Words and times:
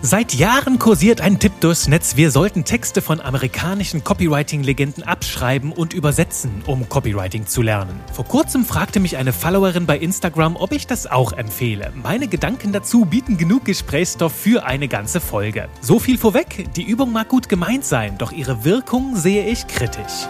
Seit 0.00 0.32
Jahren 0.32 0.78
kursiert 0.78 1.20
ein 1.20 1.40
Tipp 1.40 1.60
durchs 1.60 1.88
Netz, 1.88 2.14
wir 2.14 2.30
sollten 2.30 2.64
Texte 2.64 3.02
von 3.02 3.20
amerikanischen 3.20 4.04
Copywriting-Legenden 4.04 5.02
abschreiben 5.02 5.72
und 5.72 5.92
übersetzen, 5.92 6.62
um 6.66 6.88
Copywriting 6.88 7.46
zu 7.46 7.62
lernen. 7.62 7.98
Vor 8.12 8.24
kurzem 8.24 8.64
fragte 8.64 9.00
mich 9.00 9.16
eine 9.16 9.32
Followerin 9.32 9.86
bei 9.86 9.98
Instagram, 9.98 10.54
ob 10.54 10.70
ich 10.70 10.86
das 10.86 11.08
auch 11.08 11.32
empfehle. 11.32 11.92
Meine 12.00 12.28
Gedanken 12.28 12.70
dazu 12.70 13.06
bieten 13.06 13.38
genug 13.38 13.64
Gesprächsstoff 13.64 14.32
für 14.32 14.64
eine 14.64 14.86
ganze 14.86 15.20
Folge. 15.20 15.68
So 15.80 15.98
viel 15.98 16.16
vorweg, 16.16 16.68
die 16.76 16.84
Übung 16.84 17.10
mag 17.10 17.28
gut 17.28 17.48
gemeint 17.48 17.84
sein, 17.84 18.18
doch 18.18 18.30
ihre 18.30 18.64
Wirkung 18.64 19.16
sehe 19.16 19.48
ich 19.48 19.66
kritisch. 19.66 20.28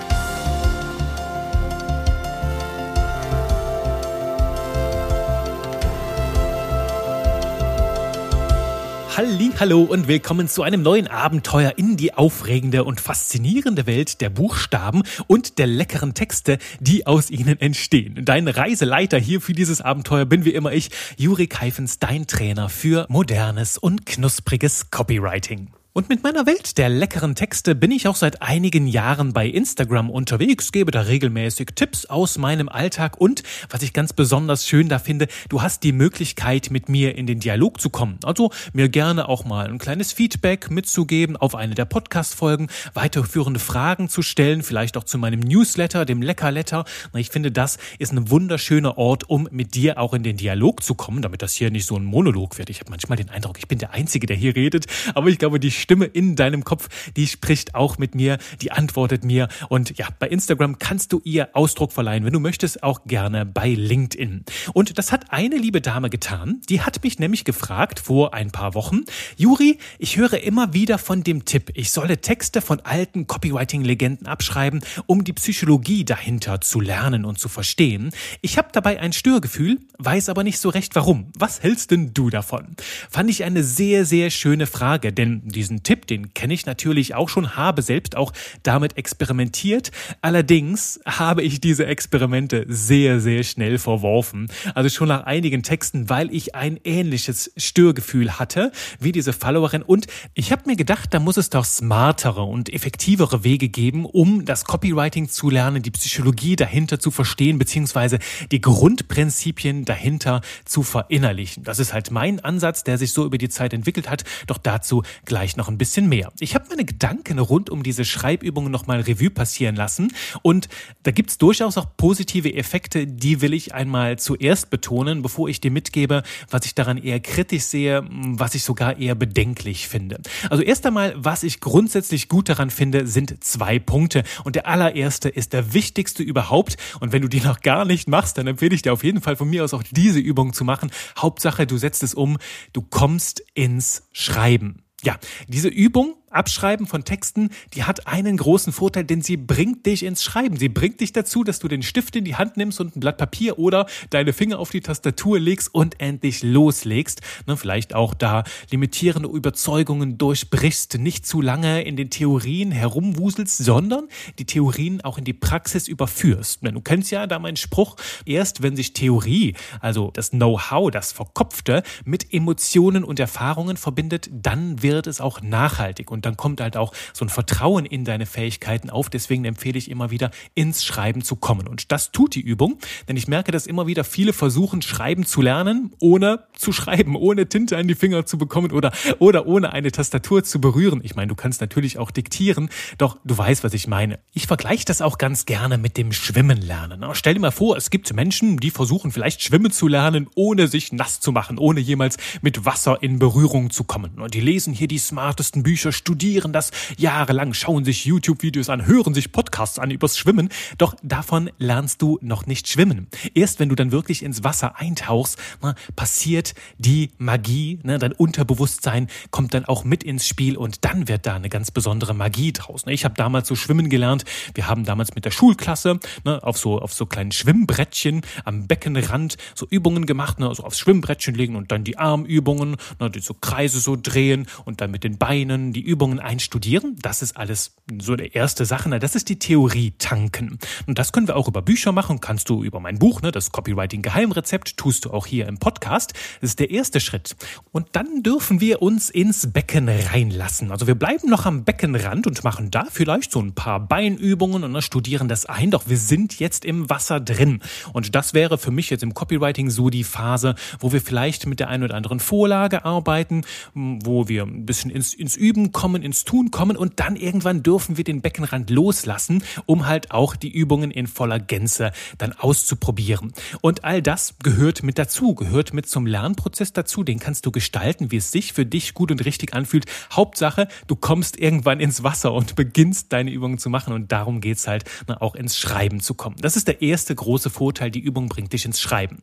Halli, 9.19 9.51
hallo 9.59 9.83
und 9.83 10.07
willkommen 10.07 10.47
zu 10.47 10.63
einem 10.63 10.81
neuen 10.83 11.09
Abenteuer 11.09 11.73
in 11.77 11.97
die 11.97 12.15
aufregende 12.15 12.85
und 12.85 13.01
faszinierende 13.01 13.85
Welt 13.85 14.21
der 14.21 14.31
Buchstaben 14.31 15.03
und 15.27 15.59
der 15.59 15.67
leckeren 15.67 16.15
Texte, 16.15 16.59
die 16.79 17.05
aus 17.09 17.29
ihnen 17.29 17.61
entstehen. 17.61 18.25
Dein 18.25 18.47
Reiseleiter 18.47 19.19
hier 19.19 19.41
für 19.41 19.55
dieses 19.55 19.81
Abenteuer 19.81 20.25
bin 20.25 20.45
wie 20.45 20.55
immer 20.55 20.71
ich, 20.71 20.91
Juri 21.17 21.49
Keifens, 21.49 21.99
dein 21.99 22.29
Trainer 22.29 22.69
für 22.69 23.07
modernes 23.09 23.77
und 23.77 24.07
knuspriges 24.07 24.93
Copywriting. 24.93 25.67
Und 25.99 26.09
mit 26.09 26.23
meiner 26.23 26.47
Welt 26.47 26.79
der 26.79 26.89
leckeren 26.89 27.35
Texte 27.35 27.75
bin 27.75 27.91
ich 27.91 28.07
auch 28.07 28.15
seit 28.15 28.41
einigen 28.41 28.87
Jahren 28.87 29.33
bei 29.33 29.49
Instagram 29.49 30.11
unterwegs, 30.11 30.71
gebe 30.71 30.93
da 30.93 31.01
regelmäßig 31.01 31.71
Tipps 31.75 32.07
aus 32.07 32.39
meinem 32.39 32.69
Alltag 32.69 33.21
und, 33.21 33.43
was 33.69 33.83
ich 33.83 33.93
ganz 33.93 34.13
besonders 34.13 34.65
schön 34.65 34.89
da 34.89 35.01
finde, 35.01 35.27
du 35.49 35.61
hast 35.61 35.83
die 35.83 35.91
Möglichkeit, 35.91 36.71
mit 36.71 36.89
mir 36.89 37.17
in 37.17 37.27
den 37.27 37.41
Dialog 37.41 37.81
zu 37.81 37.91
kommen. 37.91 38.21
Also 38.23 38.53
mir 38.73 38.89
gerne 38.89 39.29
auch 39.29 39.45
mal 39.45 39.67
ein 39.67 39.79
kleines 39.79 40.13
Feedback 40.13 40.71
mitzugeben 40.71 41.37
auf 41.37 41.57
eine 41.57 41.75
der 41.75 41.85
Podcast-Folgen, 41.85 42.69
weiterführende 42.95 43.59
Fragen 43.59 44.09
zu 44.09 44.23
stellen, 44.23 44.63
vielleicht 44.63 44.97
auch 44.97 45.03
zu 45.03 45.19
meinem 45.19 45.41
Newsletter, 45.41 46.05
dem 46.05 46.23
Leckerletter. 46.23 46.85
Ich 47.15 47.31
finde, 47.31 47.51
das 47.51 47.77
ist 47.99 48.13
ein 48.13 48.31
wunderschöner 48.31 48.99
Ort, 48.99 49.29
um 49.29 49.49
mit 49.51 49.75
dir 49.75 49.99
auch 49.99 50.15
in 50.15 50.23
den 50.23 50.37
Dialog 50.37 50.85
zu 50.85 50.95
kommen, 50.95 51.23
damit 51.23 51.43
das 51.43 51.55
hier 51.55 51.73
nicht 51.73 51.87
so 51.87 51.97
ein 51.97 52.05
Monolog 52.05 52.57
wird. 52.57 52.71
Ich 52.71 52.79
habe 52.79 52.91
manchmal 52.91 53.19
den 53.19 53.31
Eindruck, 53.31 53.59
ich 53.59 53.67
bin 53.67 53.81
der 53.81 53.95
Einzige, 53.95 54.29
der 54.29 54.37
hier 54.37 54.55
redet, 54.55 54.87
aber 55.17 55.27
ich 55.27 55.41
glaube, 55.41 55.59
die 55.59 55.73
Stimme 55.89 56.05
in 56.05 56.37
deinem 56.37 56.65
Kopf, 56.65 56.91
die 57.17 57.27
spricht 57.27 57.75
auch 57.75 57.97
mit 57.97 58.15
mir, 58.15 58.37
die 58.61 58.73
antwortet 58.73 59.25
mir. 59.25 59.49
Und 59.71 59.97
ja, 59.97 60.09
bei 60.19 60.29
Instagram 60.29 60.79
kannst 60.79 61.15
du 61.15 61.23
ihr 61.25 61.49
Ausdruck 61.55 61.93
verleihen, 61.93 62.27
wenn 62.27 62.35
du 62.35 62.41
möchtest, 62.41 62.83
auch 62.83 63.05
gerne 63.07 63.47
bei 63.47 63.71
LinkedIn. 63.71 64.45
Und 64.75 64.99
das 64.99 65.13
hat 65.13 65.33
eine 65.33 65.57
liebe 65.57 65.81
Dame 65.81 66.11
getan, 66.11 66.61
die 66.69 66.83
hat 66.83 67.03
mich 67.03 67.19
nämlich 67.19 67.45
gefragt 67.45 68.01
vor 68.01 68.35
ein 68.35 68.51
paar 68.51 68.75
Wochen, 68.75 69.05
Juri, 69.39 69.79
ich 69.99 70.19
höre 70.19 70.43
immer 70.43 70.75
wieder 70.75 70.99
von 70.99 71.23
dem 71.23 71.47
Tipp, 71.47 71.71
ich 71.73 71.91
solle 71.91 72.21
Texte 72.21 72.61
von 72.61 72.81
alten 72.81 73.27
Copywriting-Legenden 73.27 74.27
abschreiben, 74.27 74.83
um 75.07 75.25
die 75.25 75.33
Psychologie 75.33 76.05
dahinter 76.05 76.61
zu 76.61 76.81
lernen 76.81 77.25
und 77.25 77.39
zu 77.39 77.49
verstehen. 77.49 78.11
Ich 78.43 78.59
habe 78.59 78.69
dabei 78.73 79.01
ein 79.01 79.15
Störgefühl, 79.15 79.79
weiß 79.97 80.29
aber 80.29 80.45
nicht 80.45 80.59
so 80.59 80.69
recht 80.69 80.95
warum. 80.97 81.33
Was 81.39 81.63
hältst 81.63 81.93
denn 81.93 82.13
du 82.13 82.29
davon? 82.29 82.77
Fand 83.09 83.31
ich 83.31 83.45
eine 83.45 83.65
sehr, 83.65 84.05
sehr 84.05 84.29
schöne 84.29 84.67
Frage, 84.67 85.15
denn 85.15 85.41
diesen 85.69 85.83
Tipp, 85.83 86.07
den 86.07 86.33
kenne 86.33 86.55
ich 86.55 86.65
natürlich 86.65 87.15
auch 87.15 87.29
schon, 87.29 87.55
habe 87.55 87.83
selbst 87.83 88.17
auch 88.17 88.33
damit 88.63 88.97
experimentiert. 88.97 89.91
Allerdings 90.23 90.99
habe 91.05 91.43
ich 91.43 91.61
diese 91.61 91.85
Experimente 91.85 92.65
sehr, 92.69 93.21
sehr 93.21 93.43
schnell 93.43 93.77
verworfen. 93.77 94.51
Also 94.75 94.89
schon 94.89 95.09
nach 95.09 95.25
einigen 95.25 95.63
Texten, 95.63 96.09
weil 96.09 96.33
ich 96.33 96.55
ein 96.55 96.81
ähnliches 96.85 97.53
Störgefühl 97.59 98.39
hatte 98.39 98.73
wie 98.99 99.13
diese 99.13 99.35
Followerin. 99.35 99.83
Und 99.83 100.07
ich 100.33 100.53
habe 100.53 100.63
mir 100.65 100.77
gedacht, 100.77 101.13
da 101.13 101.21
muss 101.21 101.37
es 101.37 101.51
doch 101.51 101.67
smartere 101.67 102.43
und 102.43 102.73
effektivere 102.73 103.45
Wege 103.45 103.69
geben, 103.69 104.07
um 104.07 104.47
das 104.47 104.65
Copywriting 104.65 105.29
zu 105.29 105.51
lernen, 105.51 105.83
die 105.83 105.91
Psychologie 105.91 106.57
dahinter 106.57 106.99
zu 106.99 107.11
verstehen, 107.11 107.59
beziehungsweise 107.59 108.19
die 108.51 108.63
Grundprinzipien 108.63 109.85
dahinter 109.85 110.41
zu 110.65 110.83
verinnerlichen. 110.83 111.63
Das 111.65 111.79
ist 111.79 111.93
halt 111.93 112.11
mein 112.11 112.41
Ansatz, 112.41 112.85
der 112.85 112.97
sich 112.97 113.13
so 113.13 113.27
über 113.27 113.37
die 113.37 113.51
Zeit 113.51 113.75
entwickelt 113.75 114.09
hat. 114.09 114.25
Doch 114.47 114.57
dazu 114.57 115.03
gleich 115.27 115.58
noch 115.59 115.69
ein 115.69 115.77
bisschen 115.77 116.09
mehr. 116.09 116.33
Ich 116.41 116.55
habe 116.55 116.65
meine 116.71 116.87
Gedanken 116.87 117.39
rund 117.39 117.69
um 117.69 117.83
diese 117.83 118.07
Schreibübungen 118.07 118.73
nochmal 118.73 119.01
Revue 119.01 119.29
passieren 119.29 119.77
lassen 119.77 120.15
und 120.41 120.69
da 121.03 121.11
gibt 121.11 121.29
es 121.29 121.37
durchaus 121.37 121.77
auch 121.77 121.97
positive 121.99 122.55
Effekte, 122.55 123.07
die 123.07 123.43
will 123.43 123.53
ich 123.53 123.75
einmal 123.75 124.19
zuerst 124.19 124.71
betonen, 124.71 125.21
bevor 125.21 125.49
ich 125.51 125.61
dir 125.61 125.71
mitgebe, 125.71 126.23
was 126.49 126.65
ich 126.65 126.75
daran 126.75 126.97
eher 126.97 127.21
kritisch 127.21 127.65
sehe, 127.65 128.05
was 128.09 128.55
ich 128.55 128.63
sogar 128.63 128.99
eher 128.99 129.15
bedenklich 129.15 129.89
finde. 129.89 130.21
Also 130.49 130.63
erst 130.63 130.87
einmal, 130.87 131.15
was 131.17 131.43
ich 131.43 131.61
grundsätzlich 131.61 132.29
gut 132.29 132.49
daran 132.49 132.71
finde, 132.71 133.07
sind 133.07 133.45
zwei 133.45 133.79
Punkte 133.79 134.23
und 134.45 134.55
der 134.55 134.67
allererste 134.67 135.29
ist 135.29 135.53
der 135.53 135.75
wichtigste 135.75 136.23
überhaupt 136.23 136.77
und 137.01 137.13
wenn 137.13 137.23
du 137.23 137.29
die 137.29 137.41
noch 137.41 137.61
gar 137.61 137.85
nicht 137.85 138.09
machst, 138.09 138.39
dann 138.39 138.47
empfehle 138.47 138.75
ich 138.75 138.83
dir 138.83 138.93
auf 138.93 139.05
jeden 139.05 139.21
Fall 139.21 139.37
von 139.37 139.51
mir 139.51 139.65
aus 139.65 139.75
auch 139.75 139.83
diese 139.91 140.21
Übung 140.21 140.53
zu 140.53 140.65
machen. 140.65 140.91
Hauptsache, 141.19 141.67
du 141.67 141.77
setzt 141.77 142.03
es 142.03 142.15
um, 142.15 142.39
du 142.73 142.81
kommst 142.83 143.43
ins 143.55 144.09
Schreiben. 144.13 144.85
Ja, 145.03 145.19
diese 145.47 145.69
Übung 145.69 146.17
Abschreiben 146.31 146.87
von 146.87 147.05
Texten, 147.05 147.51
die 147.75 147.85
hat 147.85 148.07
einen 148.07 148.37
großen 148.37 148.73
Vorteil, 148.73 149.05
denn 149.05 149.23
sie 149.23 149.37
bringt 149.37 149.87
dich 149.87 150.05
ins 150.05 150.23
Schreiben. 150.23 150.57
Sie 150.57 150.69
bringt 150.69 151.01
dich 151.01 151.13
dazu, 151.13 151.45
dass 151.45 151.59
du 151.59 151.69
den 151.69 151.83
Stift 151.83 152.17
in 152.17 152.25
die 152.25 152.37
Hand 152.37 152.57
nimmst 152.57 152.81
und 152.81 152.97
ein 152.97 153.01
Blatt 153.01 153.19
Papier 153.19 153.59
oder 153.59 153.87
deine 154.11 154.33
Finger 154.33 154.59
auf 154.59 154.71
die 154.71 154.81
Tastatur 154.81 155.39
legst 155.39 155.75
und 155.75 156.01
endlich 156.01 156.43
loslegst. 156.43 157.21
Ne, 157.47 157.57
vielleicht 157.57 157.95
auch 157.95 158.15
da 158.15 158.45
limitierende 158.71 159.29
Überzeugungen 159.29 160.19
durchbrichst, 160.19 160.99
nicht 160.99 161.27
zu 161.27 161.41
lange 161.41 161.83
in 161.83 161.97
den 161.97 162.11
Theorien 162.11 162.71
herumwuselst, 162.71 163.59
sondern 163.59 164.09
die 164.39 164.45
Theorien 164.45 165.01
auch 165.03 165.19
in 165.19 165.25
die 165.25 165.33
Praxis 165.33 165.89
überführst. 165.89 166.61
Du 166.63 166.81
kennst 166.81 167.11
ja 167.11 167.27
da 167.27 167.39
meinen 167.39 167.57
Spruch, 167.57 167.97
erst 168.25 168.63
wenn 168.63 168.77
sich 168.77 168.93
Theorie, 168.93 169.55
also 169.81 170.11
das 170.13 170.31
Know-how, 170.31 170.91
das 170.91 171.13
Verkopfte, 171.13 171.83
mit 172.05 172.33
Emotionen 172.33 173.05
und 173.05 173.19
Erfahrungen 173.21 173.77
verbindet, 173.77 174.29
dann 174.33 174.83
wird 174.83 175.07
es 175.07 175.21
auch 175.21 175.41
nachhaltig. 175.41 176.11
Und 176.11 176.18
und 176.19 176.27
dann 176.27 176.37
kommt 176.37 176.61
halt 176.61 176.77
auch 176.77 176.93
so 177.13 177.25
ein 177.25 177.29
Vertrauen 177.29 177.87
in 177.87 178.05
deine 178.05 178.27
Fähigkeiten 178.27 178.91
auf. 178.91 179.09
Deswegen 179.09 179.45
empfehle 179.45 179.79
ich 179.79 179.89
immer 179.89 180.11
wieder, 180.11 180.33
ins 180.55 180.85
Schreiben 180.85 181.23
zu 181.23 181.37
kommen. 181.37 181.69
Und 181.69 181.93
das 181.93 182.11
tut 182.11 182.35
die 182.35 182.41
Übung, 182.41 182.79
denn 183.07 183.17
ich 183.17 183.29
merke, 183.29 183.53
dass 183.53 183.69
immer 183.69 183.87
wieder 183.87 184.03
viele 184.03 184.33
versuchen, 184.33 184.83
Schreiben 184.83 185.25
zu 185.25 185.43
lernen, 185.43 185.93
ohne 186.01 186.41
zu 186.55 186.73
schreiben, 186.73 187.15
ohne 187.15 187.49
Tinte 187.49 187.77
an 187.77 187.87
die 187.87 187.95
Finger 187.95 188.27
zu 188.27 188.37
bekommen 188.37 188.73
oder, 188.73 188.91
oder 189.21 189.47
ohne 189.47 189.73
eine 189.73 189.93
Tastatur 189.93 190.43
zu 190.43 190.61
berühren. 190.61 191.03
Ich 191.05 191.15
meine, 191.15 191.29
du 191.29 191.37
kannst 191.37 191.61
natürlich 191.61 191.99
auch 191.99 192.11
diktieren, 192.11 192.69
doch 192.99 193.17
du 193.25 193.39
weißt, 193.39 193.63
was 193.63 193.75
ich 193.75 193.87
meine. 193.87 194.19
Ich 194.33 194.49
vergleiche 194.49 194.85
das 194.85 195.01
auch 195.03 195.19
ganz 195.19 195.47
gerne 195.47 195.79
mit 195.79 195.97
dem 195.97 196.11
Schwimmen 196.11 196.61
lernen. 196.61 197.05
Stell 197.13 197.35
dir 197.35 197.41
mal 197.41 197.53
vor, 197.53 197.77
es 197.77 197.91
gibt 197.91 198.13
Menschen, 198.13 198.57
die 198.57 198.73
versuchen 198.73 199.13
vielleicht 199.13 199.41
schwimmen 199.41 199.71
zu 199.71 199.87
lernen, 199.87 200.29
ohne 200.35 200.67
sich 200.67 200.91
nass 200.93 201.21
zu 201.21 201.31
machen, 201.31 201.59
ohne 201.59 201.79
jemals 201.79 202.17
mit 202.43 202.65
Wasser 202.65 203.01
in 203.05 203.21
Berührung 203.21 203.71
zu 203.71 203.85
kommen. 203.85 204.19
Und 204.19 204.35
die 204.35 204.41
lesen 204.41 204.75
hier 204.75 204.89
die 204.89 204.99
smartesten 204.99 205.63
Bücher, 205.63 205.93
studieren 206.09 206.55
das 206.55 206.71
jahrelang, 206.97 207.53
schauen 207.53 207.85
sich 207.85 208.07
YouTube-Videos 208.07 208.71
an, 208.71 208.87
hören 208.87 209.13
sich 209.13 209.31
Podcasts 209.31 209.79
an 209.79 209.91
übers 209.91 210.17
Schwimmen. 210.17 210.49
Doch 210.79 210.95
davon 211.03 211.51
lernst 211.59 212.01
du 212.01 212.19
noch 212.23 212.47
nicht 212.47 212.67
schwimmen. 212.67 213.09
Erst 213.35 213.61
wenn 213.61 213.69
du 213.69 213.75
dann 213.75 213.93
wirklich 213.93 214.23
ins 214.23 214.43
Wasser 214.43 214.77
eintauchst, 214.81 215.39
na, 215.61 215.75
passiert 215.97 216.55
die 216.79 217.11
Magie. 217.19 217.79
Ne? 217.83 217.99
Dein 217.99 218.13
Unterbewusstsein 218.13 219.09
kommt 219.31 219.53
dann 219.53 219.67
auch 219.67 219.85
mit 219.85 220.03
ins 220.03 220.27
Spiel 220.27 220.57
und 220.57 220.87
dann 220.87 221.09
wird 221.09 221.27
da 221.27 221.35
eine 221.35 221.51
ganz 221.51 221.71
besondere 221.71 222.15
Magie 222.15 222.55
draus. 222.55 222.87
Ne? 222.87 222.95
Ich 222.95 223.05
habe 223.05 223.15
damals 223.15 223.47
so 223.47 223.55
schwimmen 223.55 223.91
gelernt. 223.91 224.25
Wir 224.55 224.67
haben 224.67 224.87
damals 224.87 225.15
mit 225.15 225.27
der 225.27 225.31
Schulklasse 225.31 226.01
ne, 226.25 226.43
auf 226.43 226.57
so 226.57 226.81
auf 226.81 226.95
so 226.95 227.05
kleinen 227.05 227.33
Schwimmbrettchen 227.33 228.23
am 228.47 228.67
Beckenrand 228.67 229.37
so 229.55 229.67
Übungen 229.69 230.07
gemacht, 230.07 230.39
ne? 230.39 230.49
also 230.49 230.65
aufs 230.65 230.79
Schwimmbrettchen 230.79 231.35
legen 231.35 231.55
und 231.55 231.71
dann 231.71 231.85
die 231.85 231.99
Armübungen, 231.99 232.77
ne? 232.99 233.11
die 233.11 233.21
so 233.21 233.35
Kreise 233.35 233.81
so 233.81 233.95
drehen 233.95 234.47
und 234.65 234.81
dann 234.81 234.91
mit 234.91 235.05
den 235.05 235.19
Beinen 235.19 235.75
die 235.75 235.83
Übungen 235.83 235.98
Übungen 235.99 236.21
einstudieren. 236.21 236.97
Das 237.03 237.23
ist 237.23 237.37
alles 237.37 237.75
so 238.01 238.15
der 238.15 238.37
erste 238.37 238.65
Sache. 238.65 238.89
Das 239.01 239.17
ist 239.17 239.29
die 239.29 239.41
Theorie 239.41 239.95
tanken. 239.99 240.61
Und 240.87 240.97
das 240.97 241.11
können 241.11 241.27
wir 241.27 241.35
auch 241.35 241.49
über 241.49 241.61
Bücher 241.61 241.91
machen. 241.91 242.21
Kannst 242.21 242.49
du 242.51 242.63
über 242.63 242.79
mein 242.79 243.01
Buch, 243.01 243.21
ne, 243.21 243.33
das 243.33 243.51
Copywriting 243.51 244.03
Geheimrezept, 244.03 244.77
tust 244.77 245.07
du 245.07 245.11
auch 245.11 245.27
hier 245.27 245.49
im 245.49 245.59
Podcast. 245.59 246.13
Das 246.41 246.51
ist 246.51 246.61
der 246.61 246.71
erste 246.71 247.01
Schritt. 247.01 247.35
Und 247.73 247.89
dann 247.97 248.23
dürfen 248.23 248.61
wir 248.61 248.81
uns 248.81 249.11
ins 249.11 249.51
Becken 249.51 249.89
reinlassen. 249.89 250.71
Also 250.71 250.87
wir 250.87 250.95
bleiben 250.95 251.29
noch 251.29 251.47
am 251.47 251.65
Beckenrand 251.65 252.29
und 252.29 252.45
machen 252.45 252.71
da 252.71 252.87
vielleicht 252.89 253.33
so 253.33 253.41
ein 253.41 253.55
paar 253.55 253.81
Beinübungen 253.81 254.63
und 254.63 254.81
studieren 254.83 255.27
das 255.27 255.47
ein. 255.47 255.73
Doch 255.73 255.89
wir 255.89 255.99
sind 255.99 256.39
jetzt 256.39 256.65
im 256.65 256.89
Wasser 256.89 257.19
drin. 257.19 257.61
Und 257.93 258.15
das 258.15 258.35
wäre 258.35 258.57
für 258.57 258.71
mich 258.71 258.89
jetzt 258.89 259.03
im 259.03 259.15
Copywriting 259.15 259.69
so 259.69 259.91
die 259.91 260.05
Phase, 260.05 260.55
wo 260.79 260.93
wir 260.93 261.01
vielleicht 261.01 261.49
mit 261.49 261.59
der 261.59 261.71
einen 261.71 261.83
oder 261.83 261.97
anderen 261.97 262.21
Vorlage 262.21 262.85
arbeiten, 262.85 263.43
wo 263.75 264.29
wir 264.29 264.45
ein 264.45 264.65
bisschen 264.65 264.93
ins, 264.93 265.13
ins 265.13 265.35
Üben 265.35 265.73
kommen 265.73 265.88
kommen, 265.89 266.03
ins 266.03 266.25
Tun 266.25 266.51
kommen 266.51 266.77
und 266.77 267.01
dann 267.01 267.17
irgendwann 267.17 267.63
dürfen 267.63 267.97
wir 267.97 268.05
den 268.05 268.21
Beckenrand 268.21 268.69
loslassen, 268.69 269.43
um 269.65 269.87
halt 269.87 270.11
auch 270.11 270.37
die 270.37 270.51
Übungen 270.51 270.91
in 270.91 271.07
voller 271.07 271.41
Gänze 271.41 271.93
dann 272.19 272.35
auszuprobieren. 272.35 273.33
Und 273.63 273.85
all 273.85 274.03
das 274.03 274.35
gehört 274.43 274.83
mit 274.83 274.99
dazu, 274.99 275.35
gehört 275.35 275.73
mit 275.73 275.89
zum 275.89 276.05
Lernprozess 276.05 276.75
dazu. 276.75 277.05
Den 277.05 277.19
kannst 277.19 277.47
du 277.47 277.51
gestalten, 277.53 278.11
wie 278.11 278.19
es 278.19 278.31
sich 278.31 278.53
für 278.53 278.67
dich 278.67 278.93
gut 278.93 279.11
und 279.11 279.25
richtig 279.25 279.55
anfühlt. 279.55 279.87
Hauptsache, 280.13 280.69
du 280.89 280.95
kommst 280.95 281.39
irgendwann 281.39 281.81
ins 281.81 282.03
Wasser 282.03 282.35
und 282.35 282.55
beginnst 282.55 283.11
deine 283.15 283.31
Übungen 283.31 283.57
zu 283.57 283.71
machen. 283.71 283.95
Und 283.95 284.13
darum 284.13 284.43
geht's 284.43 284.69
halt, 284.69 284.85
na, 285.07 285.23
auch 285.23 285.35
ins 285.37 285.57
Schreiben 285.57 286.01
zu 286.01 286.13
kommen. 286.13 286.37
Das 286.43 286.55
ist 286.55 286.69
der 286.69 286.83
erste 286.83 287.15
große 287.15 287.49
Vorteil. 287.49 287.91
Die 287.91 288.01
Übung 288.01 288.29
bringt 288.29 288.53
dich 288.53 288.67
ins 288.67 288.79
Schreiben. 288.79 289.23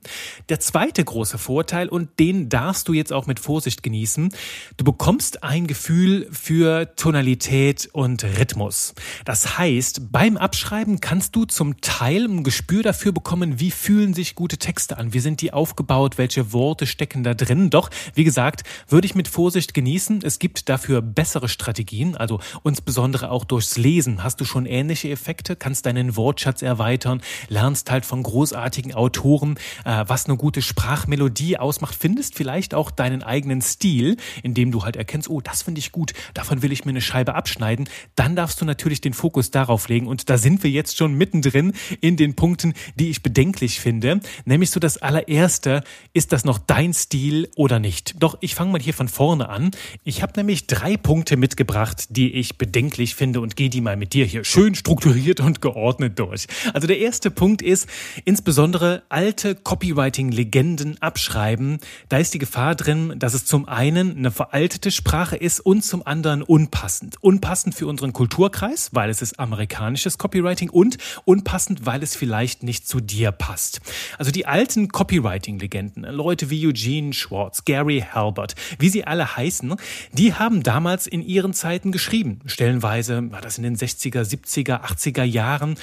Der 0.50 0.59
zweite 0.59 1.03
große 1.03 1.38
Vorteil, 1.38 1.89
und 1.89 2.19
den 2.19 2.50
darfst 2.50 2.88
du 2.88 2.94
jetzt 2.94 3.13
auch 3.13 3.27
mit 3.27 3.39
Vorsicht 3.39 3.83
genießen, 3.83 4.29
du 4.77 4.83
bekommst 4.83 5.44
ein 5.44 5.68
Gefühl 5.68 6.27
für 6.31 6.55
Tonalität 6.96 7.90
und 7.92 8.24
Rhythmus. 8.24 8.94
Das 9.25 9.57
heißt, 9.57 10.12
beim 10.12 10.38
Abschreiben 10.38 11.02
kannst 11.02 11.36
du 11.36 11.46
zum 11.46 11.81
Teil 11.81 12.25
ein 12.25 12.44
Gespür 12.44 12.84
dafür 12.84 13.12
bekommen, 13.12 13.60
wie 13.60 13.72
fühlen 13.72 14.13
sich 14.13 14.36
gute 14.36 14.57
Texte 14.57 14.98
an, 14.98 15.13
wie 15.13 15.19
sind 15.19 15.42
die 15.42 15.54
aufgebaut, 15.54 16.18
welche 16.18 16.54
Worte 16.54 16.88
stecken 16.88 17.24
da 17.24 17.34
drin. 17.34 17.69
Doch, 17.69 17.90
wie 18.13 18.24
gesagt, 18.24 18.63
würde 18.88 19.06
ich 19.06 19.16
mit 19.16 19.28
Vorsicht 19.28 19.74
genießen. 19.74 20.22
Es 20.24 20.40
gibt 20.40 20.69
dafür 20.69 21.02
bessere 21.02 21.50
Strategien, 21.50 22.16
also 22.16 22.40
insbesondere 22.63 23.31
auch 23.31 23.44
durchs 23.44 23.78
Lesen 23.78 24.24
hast 24.24 24.40
du 24.40 24.46
schon 24.46 24.66
ähnliche 24.66 25.10
Effekte, 25.10 25.56
kannst 25.56 25.86
deinen 25.86 26.16
Wortschatz 26.16 26.62
erweitern, 26.62 27.22
lernst 27.50 27.92
halt 27.92 28.06
von 28.06 28.24
großartigen 28.24 28.94
Autoren, 28.94 29.57
äh, 29.84 30.06
was 30.07 30.25
eine 30.25 30.38
gute 30.38 30.62
Sprachmelodie 30.62 31.57
ausmacht, 31.57 31.96
findest 32.00 32.36
vielleicht 32.36 32.74
auch 32.74 32.92
deinen 32.92 33.24
eigenen 33.24 33.62
Stil, 33.62 34.18
indem 34.44 34.72
du 34.72 34.84
halt 34.84 34.96
erkennst, 34.96 35.30
oh, 35.30 35.42
das 35.42 35.63
finde 35.63 35.80
ich 35.80 35.92
gut, 35.92 36.13
davon 36.45 36.62
will 36.62 36.71
ich 36.71 36.86
mir 36.86 36.92
eine 36.92 37.01
Scheibe 37.01 37.33
abschneiden. 37.33 37.89
Dann 38.13 38.36
darfst 38.36 38.62
du 38.62 38.65
natürlich 38.65 39.01
den 39.01 39.13
Fokus 39.13 39.50
darauf 39.50 39.89
legen 39.89 40.06
und 40.06 40.30
da 40.30 40.38
sind 40.38 40.62
wir 40.62 40.69
jetzt 40.69 40.95
schon 40.95 41.15
mittendrin 41.15 41.74
in 42.01 42.18
den 42.18 42.36
Punkten, 42.36 42.75
die 42.94 43.09
ich 43.09 43.24
bedenklich 43.24 43.80
finde, 43.80 44.19
nämlich 44.45 44.69
so 44.69 44.80
das 44.80 45.00
allererste, 45.00 45.83
ist 46.13 46.33
das 46.33 46.45
noch 46.45 46.59
dein 46.59 46.94
Stil 46.94 47.50
oder 47.56 47.80
nicht? 47.80 48.13
Doch 48.19 48.38
ich 48.42 48.53
fange 48.53 48.71
mal 48.71 48.81
hier 48.81 48.94
von 48.94 49.07
vorne 49.07 49.50
an. 49.50 49.71
Ich 50.03 50.21
habe 50.21 50.33
nämlich 50.36 50.68
drei 50.68 50.97
Punkte 50.97 51.36
mitgebracht, 51.36 52.06
die 52.09 52.31
ich 52.33 52.59
bedenklich 52.59 53.15
finde 53.15 53.42
und 53.42 53.56
gehe 53.56 53.71
die 53.71 53.81
mal 53.81 53.97
mit 53.97 54.13
dir 54.13 54.25
hier 54.25 54.44
schön 54.44 54.75
strukturiert 54.75 55.39
und 55.39 55.63
geordnet 55.63 56.19
durch. 56.19 56.45
Also 56.75 56.86
der 56.86 57.00
erste 57.00 57.31
Punkt 57.31 57.63
ist 57.63 57.89
insbesondere 58.24 59.01
alte 59.09 59.56
Copywriting-Legenden 59.56 61.01
abschreiben. 61.01 61.80
Da 62.09 62.19
ist 62.19 62.36
die 62.36 62.39
Gefahr 62.39 62.75
drin, 62.75 63.15
dass 63.18 63.33
es 63.33 63.45
zum 63.45 63.68
einen 63.68 64.15
eine 64.15 64.30
veraltete 64.30 64.92
Sprache 64.92 65.38
ist 65.38 65.59
und 65.59 65.83
zum 65.83 66.06
anderen 66.06 66.34
unpassend. 66.41 67.15
Unpassend 67.21 67.75
für 67.75 67.87
unseren 67.87 68.13
Kulturkreis, 68.13 68.89
weil 68.93 69.09
es 69.09 69.21
ist 69.21 69.39
amerikanisches 69.39 70.17
Copywriting 70.17 70.69
und 70.69 70.97
unpassend, 71.25 71.85
weil 71.85 72.03
es 72.03 72.15
vielleicht 72.15 72.63
nicht 72.63 72.87
zu 72.87 72.99
dir 72.99 73.31
passt. 73.31 73.81
Also 74.17 74.31
die 74.31 74.45
alten 74.45 74.89
Copywriting-Legenden, 74.89 76.03
Leute 76.03 76.49
wie 76.49 76.65
Eugene 76.67 77.13
Schwartz, 77.13 77.65
Gary 77.65 78.05
Halbert, 78.11 78.55
wie 78.79 78.89
sie 78.89 79.05
alle 79.05 79.35
heißen, 79.35 79.75
die 80.13 80.33
haben 80.33 80.63
damals 80.63 81.07
in 81.07 81.21
ihren 81.21 81.53
Zeiten 81.53 81.91
geschrieben. 81.91 82.39
Stellenweise 82.45 83.31
war 83.31 83.41
das 83.41 83.57
in 83.57 83.63
den 83.63 83.75
60er, 83.75 84.21
70er, 84.21 84.81
80er 84.81 85.23
Jahren. 85.23 85.75